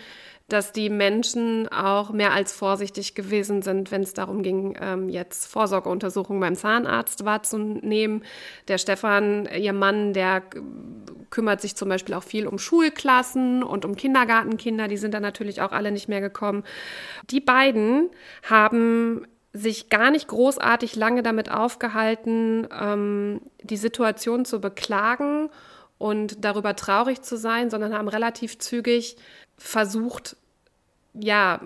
[0.48, 5.46] dass die Menschen auch mehr als vorsichtig gewesen sind, wenn es darum ging, ähm, jetzt
[5.46, 8.24] Vorsorgeuntersuchungen beim Zahnarzt wahrzunehmen.
[8.68, 10.42] Der Stefan, ihr Mann, der
[11.30, 14.88] kümmert sich zum Beispiel auch viel um Schulklassen und um Kindergartenkinder.
[14.88, 16.64] Die sind dann natürlich auch alle nicht mehr gekommen.
[17.30, 18.10] Die beiden
[18.48, 25.50] haben sich gar nicht großartig lange damit aufgehalten, ähm, die Situation zu beklagen
[25.98, 29.16] und darüber traurig zu sein, sondern haben relativ zügig
[29.56, 30.36] versucht,
[31.14, 31.60] ja,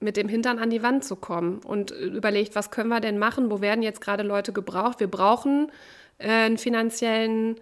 [0.00, 3.50] mit dem Hintern an die Wand zu kommen und überlegt, was können wir denn machen?
[3.50, 5.00] Wo werden jetzt gerade Leute gebraucht?
[5.00, 5.72] Wir brauchen
[6.18, 7.56] äh, einen finanziellen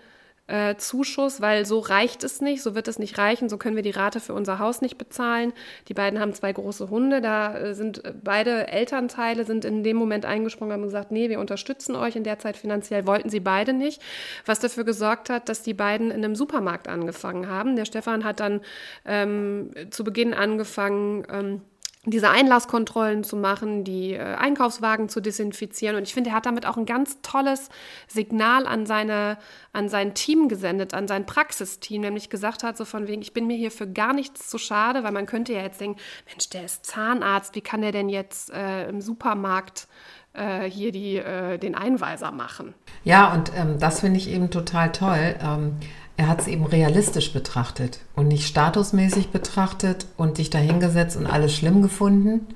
[0.47, 3.83] äh, Zuschuss, weil so reicht es nicht, so wird es nicht reichen, so können wir
[3.83, 5.53] die Rate für unser Haus nicht bezahlen.
[5.89, 9.97] Die beiden haben zwei große Hunde, da äh, sind äh, beide Elternteile sind in dem
[9.97, 13.41] Moment eingesprungen und haben gesagt, nee, wir unterstützen euch in der Zeit finanziell, wollten sie
[13.41, 14.01] beide nicht,
[14.45, 17.77] was dafür gesorgt hat, dass die beiden in einem Supermarkt angefangen haben.
[17.77, 18.61] Der Stefan hat dann
[19.05, 21.63] ähm, zu Beginn angefangen, ähm,
[22.07, 25.97] diese Einlasskontrollen zu machen, die äh, Einkaufswagen zu desinfizieren.
[25.97, 27.69] Und ich finde, er hat damit auch ein ganz tolles
[28.07, 29.39] Signal an, seine,
[29.73, 33.47] an sein Team gesendet, an sein Praxisteam, nämlich gesagt hat, so von wegen, ich bin
[33.47, 36.65] mir hier für gar nichts zu schade, weil man könnte ja jetzt denken, Mensch, der
[36.65, 39.89] ist Zahnarzt, wie kann der denn jetzt äh, im Supermarkt
[40.33, 42.75] äh, hier die, äh, den Einweiser machen?
[43.03, 45.35] Ja, und ähm, das finde ich eben total toll.
[45.43, 45.77] Ähm,
[46.17, 51.55] er hat es eben realistisch betrachtet und nicht statusmäßig betrachtet und sich dahingesetzt und alles
[51.55, 52.47] schlimm gefunden.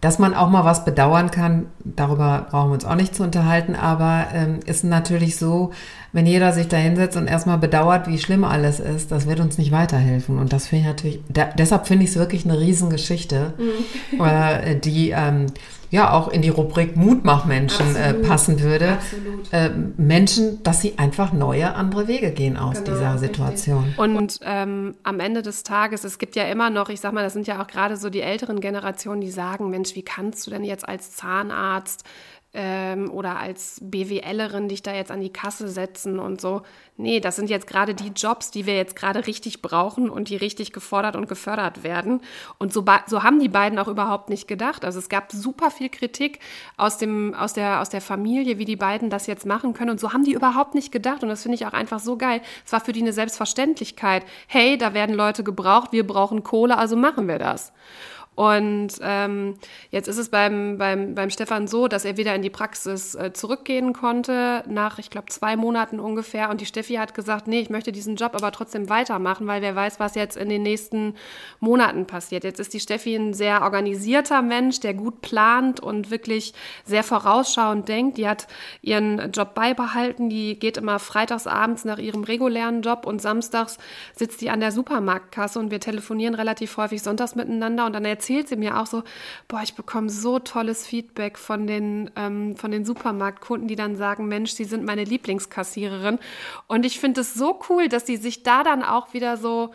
[0.00, 3.76] Dass man auch mal was bedauern kann, darüber brauchen wir uns auch nicht zu unterhalten,
[3.76, 5.70] aber ähm, ist natürlich so,
[6.12, 9.58] wenn jeder sich da hinsetzt und erstmal bedauert, wie schlimm alles ist, das wird uns
[9.58, 10.40] nicht weiterhelfen.
[10.40, 14.24] Und das finde ich natürlich, da, deshalb finde ich es wirklich eine Riesengeschichte, mhm.
[14.24, 15.46] äh, die ähm,
[15.92, 18.96] ja auch in die Rubrik Mutmachmenschen äh, passen würde.
[19.52, 23.84] Äh, Menschen, dass sie einfach neue, andere Wege gehen aus genau, dieser Situation.
[23.84, 23.98] Richtig.
[23.98, 27.34] Und ähm, am Ende des Tages, es gibt ja immer noch, ich sag mal, das
[27.34, 30.64] sind ja auch gerade so die älteren Generationen, die sagen, Mensch, wie kannst du denn
[30.64, 32.04] jetzt als Zahnarzt
[32.54, 36.62] ähm, oder als BWLerin dich da jetzt an die Kasse setzen und so.
[36.98, 40.36] Nee, das sind jetzt gerade die Jobs, die wir jetzt gerade richtig brauchen und die
[40.36, 42.20] richtig gefordert und gefördert werden.
[42.58, 44.84] Und so, so haben die beiden auch überhaupt nicht gedacht.
[44.84, 46.40] Also es gab super viel Kritik
[46.76, 49.90] aus, dem, aus, der, aus der Familie, wie die beiden das jetzt machen können.
[49.90, 51.22] Und so haben die überhaupt nicht gedacht.
[51.22, 52.42] Und das finde ich auch einfach so geil.
[52.66, 54.24] Es war für die eine Selbstverständlichkeit.
[54.46, 57.72] Hey, da werden Leute gebraucht, wir brauchen Kohle, also machen wir das.
[58.34, 59.56] Und ähm,
[59.90, 63.32] jetzt ist es beim, beim, beim Stefan so, dass er wieder in die Praxis äh,
[63.34, 66.48] zurückgehen konnte, nach, ich glaube, zwei Monaten ungefähr.
[66.48, 69.76] Und die Steffi hat gesagt, nee, ich möchte diesen Job aber trotzdem weitermachen, weil wer
[69.76, 71.14] weiß, was jetzt in den nächsten
[71.60, 72.44] Monaten passiert.
[72.44, 77.86] Jetzt ist die Steffi ein sehr organisierter Mensch, der gut plant und wirklich sehr vorausschauend
[77.86, 78.16] denkt.
[78.16, 78.46] Die hat
[78.80, 83.76] ihren Job beibehalten, die geht immer freitags abends nach ihrem regulären Job und samstags
[84.16, 88.46] sitzt die an der Supermarktkasse und wir telefonieren relativ häufig sonntags miteinander und dann erzählt
[88.46, 89.02] sie mir auch so,
[89.48, 94.28] boah, ich bekomme so tolles Feedback von den, ähm, von den Supermarktkunden, die dann sagen,
[94.28, 96.20] Mensch, sie sind meine Lieblingskassiererin.
[96.68, 99.72] Und ich finde es so cool, dass sie sich da dann auch wieder so,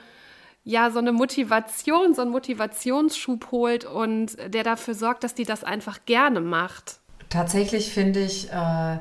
[0.63, 5.65] ja, so eine Motivation, so einen Motivationsschub holt und der dafür sorgt, dass die das
[5.65, 6.99] einfach gerne macht.
[7.29, 8.97] Tatsächlich finde ich äh,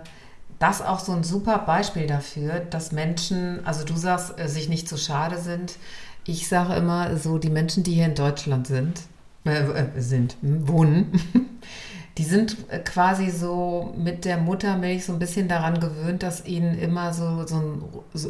[0.59, 4.89] das auch so ein super Beispiel dafür, dass Menschen, also du sagst, äh, sich nicht
[4.89, 5.77] zu schade sind.
[6.25, 9.03] Ich sage immer so, die Menschen, die hier in Deutschland sind,
[9.47, 11.13] äh, äh, sind, wohnen,
[12.19, 16.79] die sind äh, quasi so mit der Muttermilch so ein bisschen daran gewöhnt, dass ihnen
[16.79, 17.83] immer so, so ein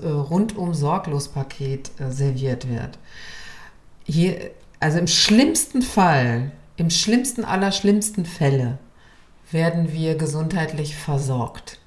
[0.04, 2.98] rundum sorglos Paket serviert wird.
[4.04, 4.50] Hier,
[4.80, 8.78] also im schlimmsten Fall, im schlimmsten aller schlimmsten Fälle
[9.50, 11.78] werden wir gesundheitlich versorgt.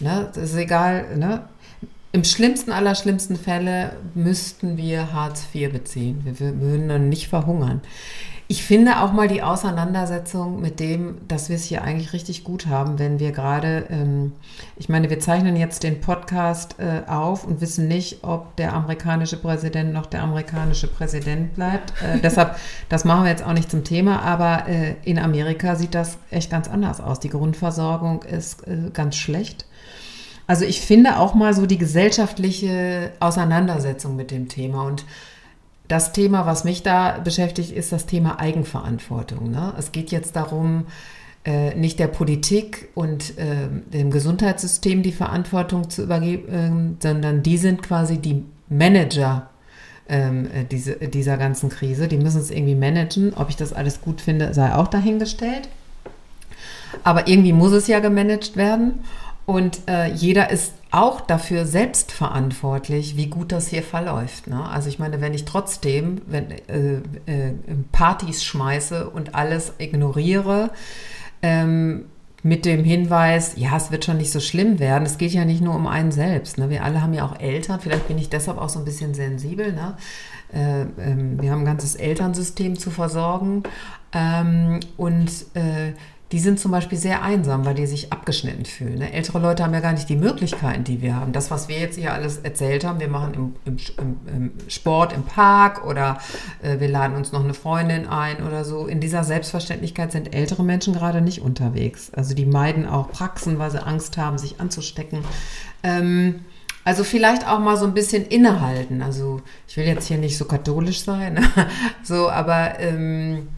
[0.00, 0.30] Ne?
[0.34, 1.48] Das ist egal, ne?
[2.12, 6.22] Im schlimmsten aller schlimmsten Fälle müssten wir Hartz IV beziehen.
[6.24, 7.82] Wir würden dann nicht verhungern.
[8.50, 12.66] Ich finde auch mal die Auseinandersetzung mit dem, dass wir es hier eigentlich richtig gut
[12.66, 14.32] haben, wenn wir gerade, ähm,
[14.74, 19.36] ich meine, wir zeichnen jetzt den Podcast äh, auf und wissen nicht, ob der amerikanische
[19.36, 21.92] Präsident noch der amerikanische Präsident bleibt.
[22.02, 22.56] Äh, deshalb,
[22.88, 26.50] das machen wir jetzt auch nicht zum Thema, aber äh, in Amerika sieht das echt
[26.50, 27.20] ganz anders aus.
[27.20, 29.64] Die Grundversorgung ist äh, ganz schlecht.
[30.48, 35.04] Also ich finde auch mal so die gesellschaftliche Auseinandersetzung mit dem Thema und
[35.90, 39.50] das Thema, was mich da beschäftigt, ist das Thema Eigenverantwortung.
[39.50, 39.74] Ne?
[39.76, 40.86] Es geht jetzt darum,
[41.44, 47.58] äh, nicht der Politik und äh, dem Gesundheitssystem die Verantwortung zu übergeben, äh, sondern die
[47.58, 49.50] sind quasi die Manager
[50.08, 52.08] ähm, äh, diese, dieser ganzen Krise.
[52.08, 53.32] Die müssen es irgendwie managen.
[53.34, 55.68] Ob ich das alles gut finde, sei auch dahingestellt.
[57.04, 59.00] Aber irgendwie muss es ja gemanagt werden.
[59.46, 64.48] Und äh, jeder ist auch dafür selbst verantwortlich, wie gut das hier verläuft.
[64.48, 64.68] Ne?
[64.68, 67.54] Also ich meine, wenn ich trotzdem wenn, äh, äh,
[67.92, 70.70] Partys schmeiße und alles ignoriere,
[71.42, 72.06] ähm,
[72.42, 75.04] mit dem Hinweis, ja, es wird schon nicht so schlimm werden.
[75.04, 76.56] Es geht ja nicht nur um einen selbst.
[76.56, 76.70] Ne?
[76.70, 77.80] Wir alle haben ja auch Eltern.
[77.80, 79.72] Vielleicht bin ich deshalb auch so ein bisschen sensibel.
[79.72, 79.96] Ne?
[80.52, 83.62] Äh, ähm, wir haben ein ganzes Elternsystem zu versorgen.
[84.12, 85.92] Ähm, und äh,
[86.32, 88.98] die sind zum Beispiel sehr einsam, weil die sich abgeschnitten fühlen.
[88.98, 89.12] Ne?
[89.12, 91.32] Ältere Leute haben ja gar nicht die Möglichkeiten, die wir haben.
[91.32, 95.24] Das, was wir jetzt hier alles erzählt haben, wir machen im, im, im Sport im
[95.24, 96.18] Park oder
[96.62, 98.86] äh, wir laden uns noch eine Freundin ein oder so.
[98.86, 102.12] In dieser Selbstverständlichkeit sind ältere Menschen gerade nicht unterwegs.
[102.14, 105.24] Also die meiden auch Praxen, weil sie Angst haben, sich anzustecken.
[105.82, 106.44] Ähm,
[106.84, 109.02] Also vielleicht auch mal so ein bisschen innehalten.
[109.02, 111.44] Also ich will jetzt hier nicht so katholisch sein,
[112.02, 113.48] so, aber ähm,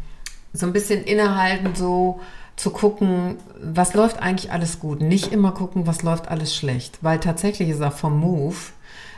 [0.52, 2.20] so ein bisschen innehalten, so
[2.62, 5.00] zu gucken, was läuft eigentlich alles gut.
[5.00, 6.98] Nicht immer gucken, was läuft alles schlecht.
[7.02, 8.54] Weil tatsächlich ist auch vom Move,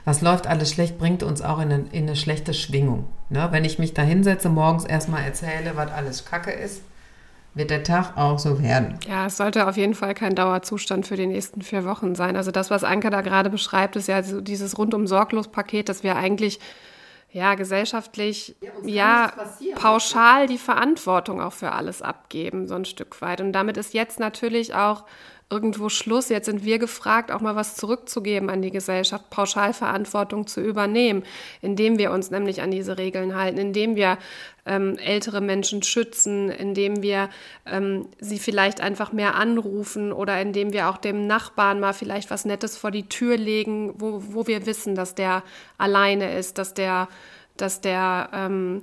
[0.06, 3.04] was läuft alles schlecht, bringt uns auch in eine, in eine schlechte Schwingung.
[3.28, 3.48] Ne?
[3.50, 6.80] Wenn ich mich da hinsetze, morgens erstmal erzähle, was alles Kacke ist,
[7.52, 8.98] wird der Tag auch so werden.
[9.06, 12.36] Ja, es sollte auf jeden Fall kein Dauerzustand für die nächsten vier Wochen sein.
[12.36, 16.02] Also das, was Anke da gerade beschreibt, ist ja so dieses rundum sorglos Paket, das
[16.02, 16.60] wir eigentlich
[17.34, 18.54] ja, gesellschaftlich,
[18.84, 23.40] ja, ja pauschal die Verantwortung auch für alles abgeben, so ein Stück weit.
[23.40, 25.04] Und damit ist jetzt natürlich auch
[25.54, 26.28] irgendwo Schluss.
[26.28, 31.22] Jetzt sind wir gefragt, auch mal was zurückzugeben an die Gesellschaft, Pauschalverantwortung zu übernehmen,
[31.62, 34.18] indem wir uns nämlich an diese Regeln halten, indem wir
[34.66, 37.28] ähm, ältere Menschen schützen, indem wir
[37.66, 42.44] ähm, sie vielleicht einfach mehr anrufen oder indem wir auch dem Nachbarn mal vielleicht was
[42.44, 45.44] Nettes vor die Tür legen, wo, wo wir wissen, dass der
[45.78, 47.08] alleine ist, dass der,
[47.56, 48.82] dass der ähm,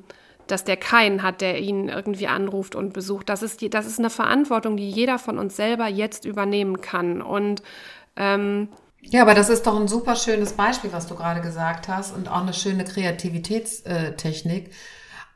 [0.52, 3.30] dass der keinen hat, der ihn irgendwie anruft und besucht.
[3.30, 7.22] Das ist, das ist eine Verantwortung, die jeder von uns selber jetzt übernehmen kann.
[7.22, 7.64] Und
[8.16, 8.70] ähm,
[9.02, 12.30] ja, aber das ist doch ein super schönes Beispiel, was du gerade gesagt hast und
[12.30, 14.72] auch eine schöne Kreativitätstechnik.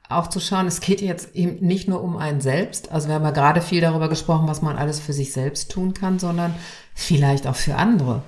[0.07, 2.91] Auch zu schauen, es geht jetzt eben nicht nur um einen selbst.
[2.91, 5.95] Also wir haben ja gerade viel darüber gesprochen, was man alles für sich selbst tun
[5.95, 6.53] kann, sondern
[6.93, 8.21] vielleicht auch für andere.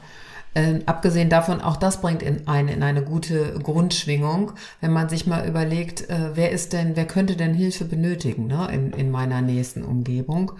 [0.58, 5.28] Äh, abgesehen davon, auch das bringt in eine, in eine gute Grundschwingung, wenn man sich
[5.28, 9.43] mal überlegt, äh, wer ist denn, wer könnte denn Hilfe benötigen ne, in, in meiner
[9.43, 10.53] nächsten Umgebung.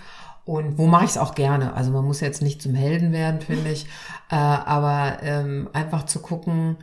[0.46, 1.74] Und wo mache ich es auch gerne?
[1.74, 3.88] Also man muss jetzt nicht zum Helden werden, finde ich,
[4.30, 6.78] äh, aber ähm, einfach zu gucken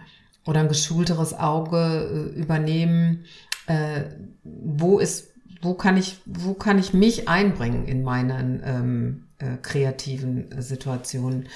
[0.44, 3.26] oder ein geschulteres Auge äh, übernehmen,
[3.68, 4.02] äh,
[4.42, 5.28] wo ist,
[5.62, 11.48] wo kann ich, wo kann ich mich einbringen in meinen ähm, äh, kreativen Situationen.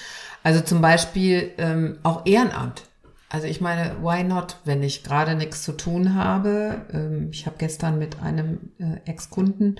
[0.43, 2.83] Also zum Beispiel ähm, auch Ehrenamt.
[3.31, 6.81] Also ich meine, why not, wenn ich gerade nichts zu tun habe?
[6.91, 9.75] Ähm, ich habe gestern mit einem äh, Ex-Kunden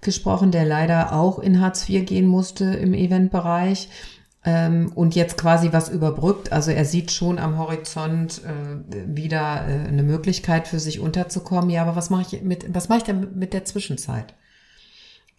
[0.00, 3.88] gesprochen, der leider auch in Hartz IV gehen musste im Eventbereich
[4.44, 6.52] ähm, und jetzt quasi was überbrückt.
[6.52, 11.70] Also er sieht schon am Horizont äh, wieder äh, eine Möglichkeit für sich unterzukommen.
[11.70, 14.34] Ja, aber was mache ich mit, was mache ich denn mit der Zwischenzeit?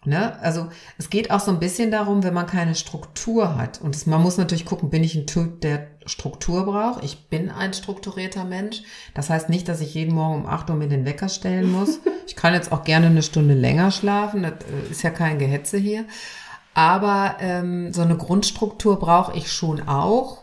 [0.04, 0.36] Ne?
[0.40, 3.80] Also es geht auch so ein bisschen darum, wenn man keine Struktur hat.
[3.80, 7.04] Und das, man muss natürlich gucken, bin ich ein Typ, der Struktur braucht?
[7.04, 8.82] Ich bin ein strukturierter Mensch.
[9.14, 12.00] Das heißt nicht, dass ich jeden Morgen um 8 Uhr mir den Wecker stellen muss.
[12.24, 14.44] Ich kann jetzt auch gerne eine Stunde länger schlafen.
[14.44, 16.04] Das äh, ist ja kein Gehetze hier.
[16.72, 20.41] Aber ähm, so eine Grundstruktur brauche ich schon auch.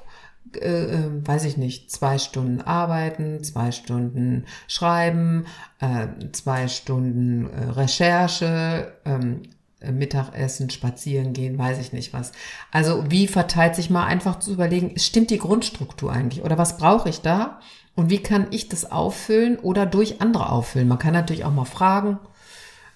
[0.56, 5.46] Äh, äh, weiß ich nicht, zwei Stunden arbeiten, zwei Stunden schreiben,
[5.80, 9.44] äh, zwei Stunden äh, Recherche, ähm,
[9.82, 12.34] Mittagessen, spazieren gehen, weiß ich nicht was.
[12.72, 17.08] Also wie verteilt sich mal einfach zu überlegen, stimmt die Grundstruktur eigentlich oder was brauche
[17.08, 17.60] ich da
[17.96, 20.88] und wie kann ich das auffüllen oder durch andere auffüllen?
[20.88, 22.20] Man kann natürlich auch mal fragen,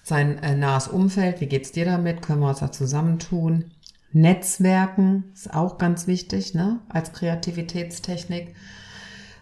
[0.02, 2.20] sein äh, nahes Umfeld, wie geht's dir damit?
[2.20, 3.70] Können wir uns da zusammentun?
[4.14, 8.54] Netzwerken ist auch ganz wichtig, ne, als Kreativitätstechnik.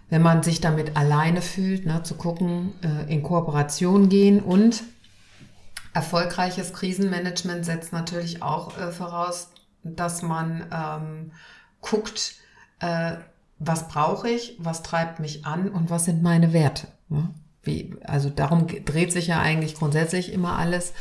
[0.08, 4.82] Wenn man sich damit alleine fühlt, ne, zu gucken, äh, in Kooperation gehen und
[5.92, 9.50] erfolgreiches Krisenmanagement setzt natürlich auch äh, voraus,
[9.84, 11.32] dass man ähm,
[11.82, 12.36] guckt,
[12.80, 13.16] äh,
[13.58, 16.88] was brauche ich, was treibt mich an und was sind meine Werte.
[17.10, 17.28] Ne?
[17.62, 20.94] Wie, also darum dreht sich ja eigentlich grundsätzlich immer alles.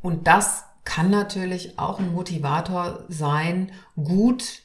[0.00, 4.62] Und das kann natürlich auch ein Motivator sein, gut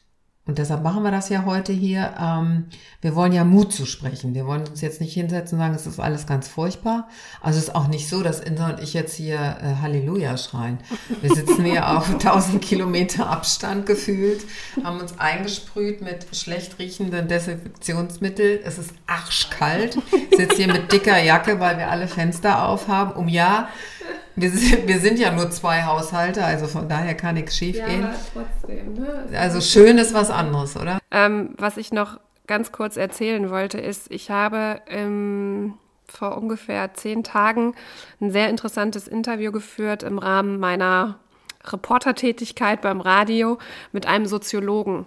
[0.47, 2.15] und deshalb machen wir das ja heute hier.
[2.17, 2.67] Ähm,
[3.01, 4.33] wir wollen ja Mut zu sprechen.
[4.33, 7.09] Wir wollen uns jetzt nicht hinsetzen und sagen, es ist alles ganz furchtbar.
[7.41, 10.79] Also es ist auch nicht so, dass Insa und ich jetzt hier äh, Halleluja schreien.
[11.21, 14.45] Wir sitzen hier auf 1000 Kilometer Abstand gefühlt,
[14.85, 18.61] haben uns eingesprüht mit schlecht riechenden Desinfektionsmittel.
[18.63, 19.97] Es ist arschkalt.
[20.31, 23.11] Ich sitze hier mit dicker Jacke, weil wir alle Fenster aufhaben.
[23.13, 23.67] Um ja
[24.35, 27.87] wir sind, wir sind ja nur zwei Haushalte, also von daher kann nichts schief ja,
[27.87, 28.07] gehen.
[28.33, 29.27] Trotzdem, ne?
[29.37, 30.99] Also schön ist was anderes, oder?
[31.11, 35.73] Ähm, was ich noch ganz kurz erzählen wollte, ist, ich habe ähm,
[36.05, 37.75] vor ungefähr zehn Tagen
[38.21, 41.19] ein sehr interessantes Interview geführt im Rahmen meiner
[41.65, 43.57] Reportertätigkeit beim Radio
[43.91, 45.05] mit einem Soziologen,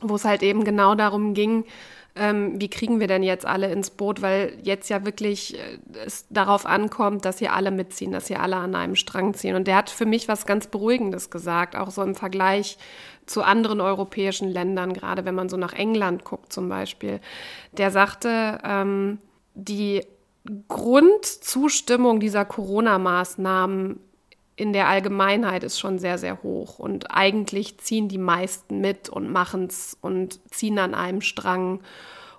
[0.00, 1.64] wo es halt eben genau darum ging,
[2.14, 6.26] ähm, wie kriegen wir denn jetzt alle ins Boot, weil jetzt ja wirklich äh, es
[6.28, 9.56] darauf ankommt, dass hier alle mitziehen, dass hier alle an einem Strang ziehen.
[9.56, 12.76] Und der hat für mich was ganz Beruhigendes gesagt, auch so im Vergleich
[13.24, 17.20] zu anderen europäischen Ländern, gerade wenn man so nach England guckt zum Beispiel.
[17.72, 19.18] Der sagte, ähm,
[19.54, 20.04] die
[20.68, 24.00] Grundzustimmung dieser Corona-Maßnahmen
[24.62, 26.78] in der Allgemeinheit ist schon sehr, sehr hoch.
[26.78, 31.80] Und eigentlich ziehen die meisten mit und machen es und ziehen an einem Strang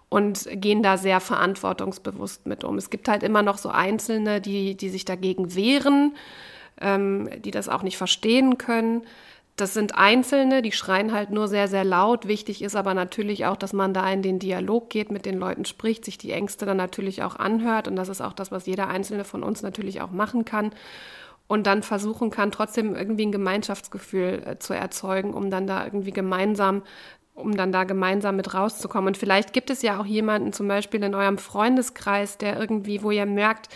[0.08, 2.78] und gehen da sehr verantwortungsbewusst mit um.
[2.78, 6.16] Es gibt halt immer noch so Einzelne, die, die sich dagegen wehren,
[6.80, 9.02] ähm, die das auch nicht verstehen können.
[9.58, 12.26] Das sind Einzelne, die schreien halt nur sehr, sehr laut.
[12.26, 15.66] Wichtig ist aber natürlich auch, dass man da in den Dialog geht, mit den Leuten
[15.66, 17.90] spricht, sich die Ängste dann natürlich auch anhört.
[17.90, 20.72] Und das ist auch das, was jeder Einzelne von uns natürlich auch machen kann.
[21.48, 26.12] Und dann versuchen kann, trotzdem irgendwie ein Gemeinschaftsgefühl äh, zu erzeugen, um dann da irgendwie
[26.12, 26.84] gemeinsam
[27.36, 29.08] um dann da gemeinsam mit rauszukommen.
[29.08, 33.12] Und vielleicht gibt es ja auch jemanden zum Beispiel in eurem Freundeskreis, der irgendwie, wo
[33.12, 33.70] ihr merkt,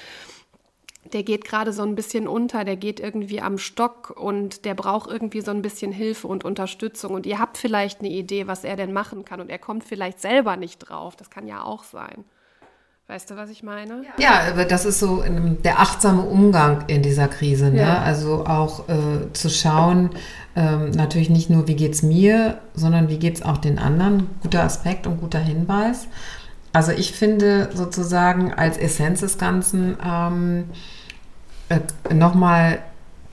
[1.13, 5.09] der geht gerade so ein bisschen unter, der geht irgendwie am Stock und der braucht
[5.09, 7.13] irgendwie so ein bisschen Hilfe und Unterstützung.
[7.13, 10.20] Und ihr habt vielleicht eine Idee, was er denn machen kann und er kommt vielleicht
[10.20, 11.15] selber nicht drauf.
[11.15, 12.26] Das kann ja auch sein.
[13.10, 14.01] Weißt du, was ich meine?
[14.20, 15.24] Ja, aber das ist so
[15.64, 17.72] der achtsame Umgang in dieser Krise.
[17.72, 17.80] Ne?
[17.80, 18.01] Ja.
[18.01, 20.10] Also auch äh, zu schauen,
[20.58, 24.30] ähm, natürlich nicht nur, wie geht es mir, sondern wie geht es auch den anderen.
[24.41, 26.08] Guter Aspekt und guter Hinweis.
[26.74, 30.66] Also ich finde sozusagen als Essenz des Ganzen ähm,
[31.70, 31.80] äh,
[32.14, 32.80] nochmal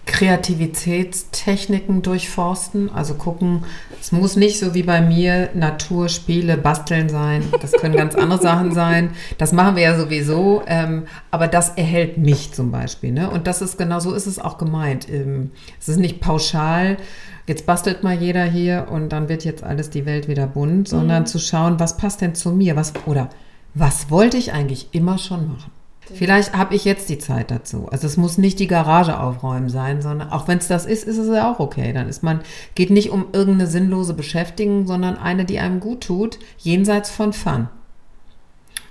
[0.06, 3.64] Kreativitätstechniken durchforsten, also gucken,
[4.00, 8.40] es muss nicht so wie bei mir Natur, Spiele, Basteln sein, das können ganz andere
[8.40, 13.30] Sachen sein, das machen wir ja sowieso, ähm, aber das erhält mich zum Beispiel, ne?
[13.30, 16.98] und das ist genau so ist es auch gemeint, ähm, es ist nicht pauschal,
[17.46, 21.22] jetzt bastelt mal jeder hier und dann wird jetzt alles die Welt wieder bunt, sondern
[21.22, 21.26] mhm.
[21.26, 23.30] zu schauen, was passt denn zu mir, was, oder
[23.74, 25.72] was wollte ich eigentlich immer schon machen?
[26.12, 27.88] Vielleicht habe ich jetzt die Zeit dazu.
[27.90, 31.18] Also es muss nicht die Garage aufräumen sein, sondern auch wenn es das ist, ist
[31.18, 31.92] es ja auch okay.
[31.92, 32.40] Dann ist man,
[32.74, 37.68] geht nicht um irgendeine sinnlose Beschäftigung, sondern eine, die einem gut tut, jenseits von Fun.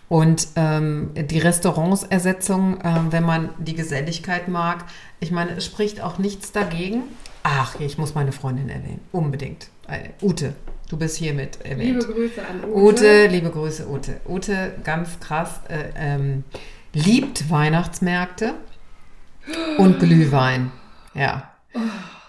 [0.10, 4.86] Und ähm, die Restaurantsersetzung, äh, wenn man die Geselligkeit mag,
[5.20, 7.04] ich meine, es spricht auch nichts dagegen.
[7.44, 9.02] Ach, ich muss meine Freundin erwähnen.
[9.12, 9.70] Unbedingt.
[9.88, 10.54] Äh, Ute,
[10.90, 12.02] du bist hiermit erwähnt.
[12.02, 12.76] Liebe Grüße an Ute.
[12.76, 14.22] Ute, liebe Grüße, Ute.
[14.28, 15.62] Ute, ganz krass.
[15.68, 16.44] Äh, ähm,
[16.94, 18.54] liebt Weihnachtsmärkte
[19.78, 20.72] und Glühwein.
[21.14, 21.52] Ja,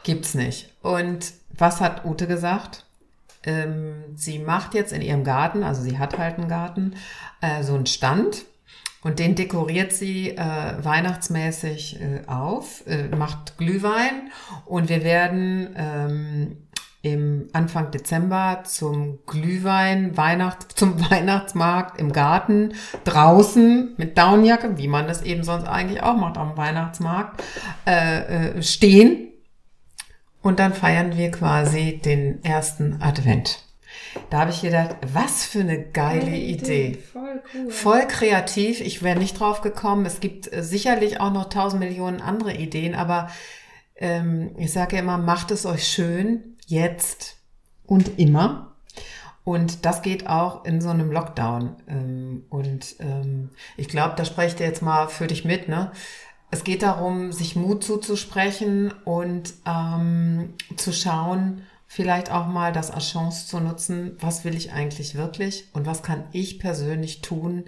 [0.02, 0.70] gibt's nicht.
[0.82, 2.84] Und was hat Ute gesagt?
[3.44, 6.94] Ähm, sie macht jetzt in ihrem Garten, also sie hat halt einen Garten,
[7.40, 8.46] äh, so einen Stand
[9.02, 10.38] und den dekoriert sie äh,
[10.82, 14.30] weihnachtsmäßig äh, auf, äh, macht Glühwein
[14.64, 16.63] und wir werden ähm,
[17.04, 22.72] im Anfang Dezember zum Glühwein, Weihnacht, zum Weihnachtsmarkt im Garten,
[23.04, 27.42] draußen mit Downjacke, wie man das eben sonst eigentlich auch macht am Weihnachtsmarkt,
[27.86, 29.28] äh, äh, stehen.
[30.40, 33.62] Und dann feiern wir quasi den ersten Advent.
[34.30, 36.88] Da habe ich gedacht, was für eine geile Idee.
[36.88, 36.98] Idee.
[37.12, 37.70] Voll cool.
[37.70, 38.80] Voll kreativ.
[38.80, 40.06] Ich wäre nicht drauf gekommen.
[40.06, 43.28] Es gibt äh, sicherlich auch noch tausend Millionen andere Ideen, aber
[43.96, 47.36] ähm, ich sage ja immer, macht es euch schön jetzt
[47.86, 48.72] und immer.
[49.44, 51.76] Und das geht auch in so einem Lockdown.
[51.86, 55.68] Ähm, und ähm, ich glaube, da spreche ich jetzt mal für dich mit.
[55.68, 55.92] Ne?
[56.50, 63.10] Es geht darum, sich Mut zuzusprechen und ähm, zu schauen, vielleicht auch mal das als
[63.10, 67.64] Chance zu nutzen, was will ich eigentlich wirklich und was kann ich persönlich tun,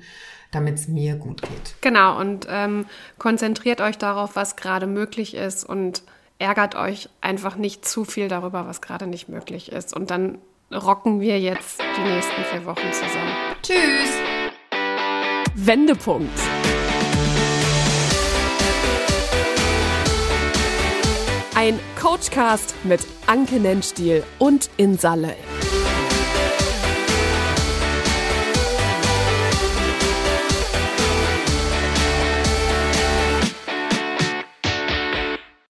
[0.50, 1.74] damit es mir gut geht.
[1.80, 2.86] Genau, und ähm,
[3.18, 6.02] konzentriert euch darauf, was gerade möglich ist und
[6.38, 9.94] ärgert euch einfach nicht zu viel darüber, was gerade nicht möglich ist.
[9.94, 10.38] Und dann
[10.72, 13.32] rocken wir jetzt die nächsten vier Wochen zusammen.
[13.62, 14.10] Tschüss!
[15.54, 16.38] Wendepunkt.
[21.54, 25.36] Ein Coachcast mit Anke Nennstiel und Insa Löll.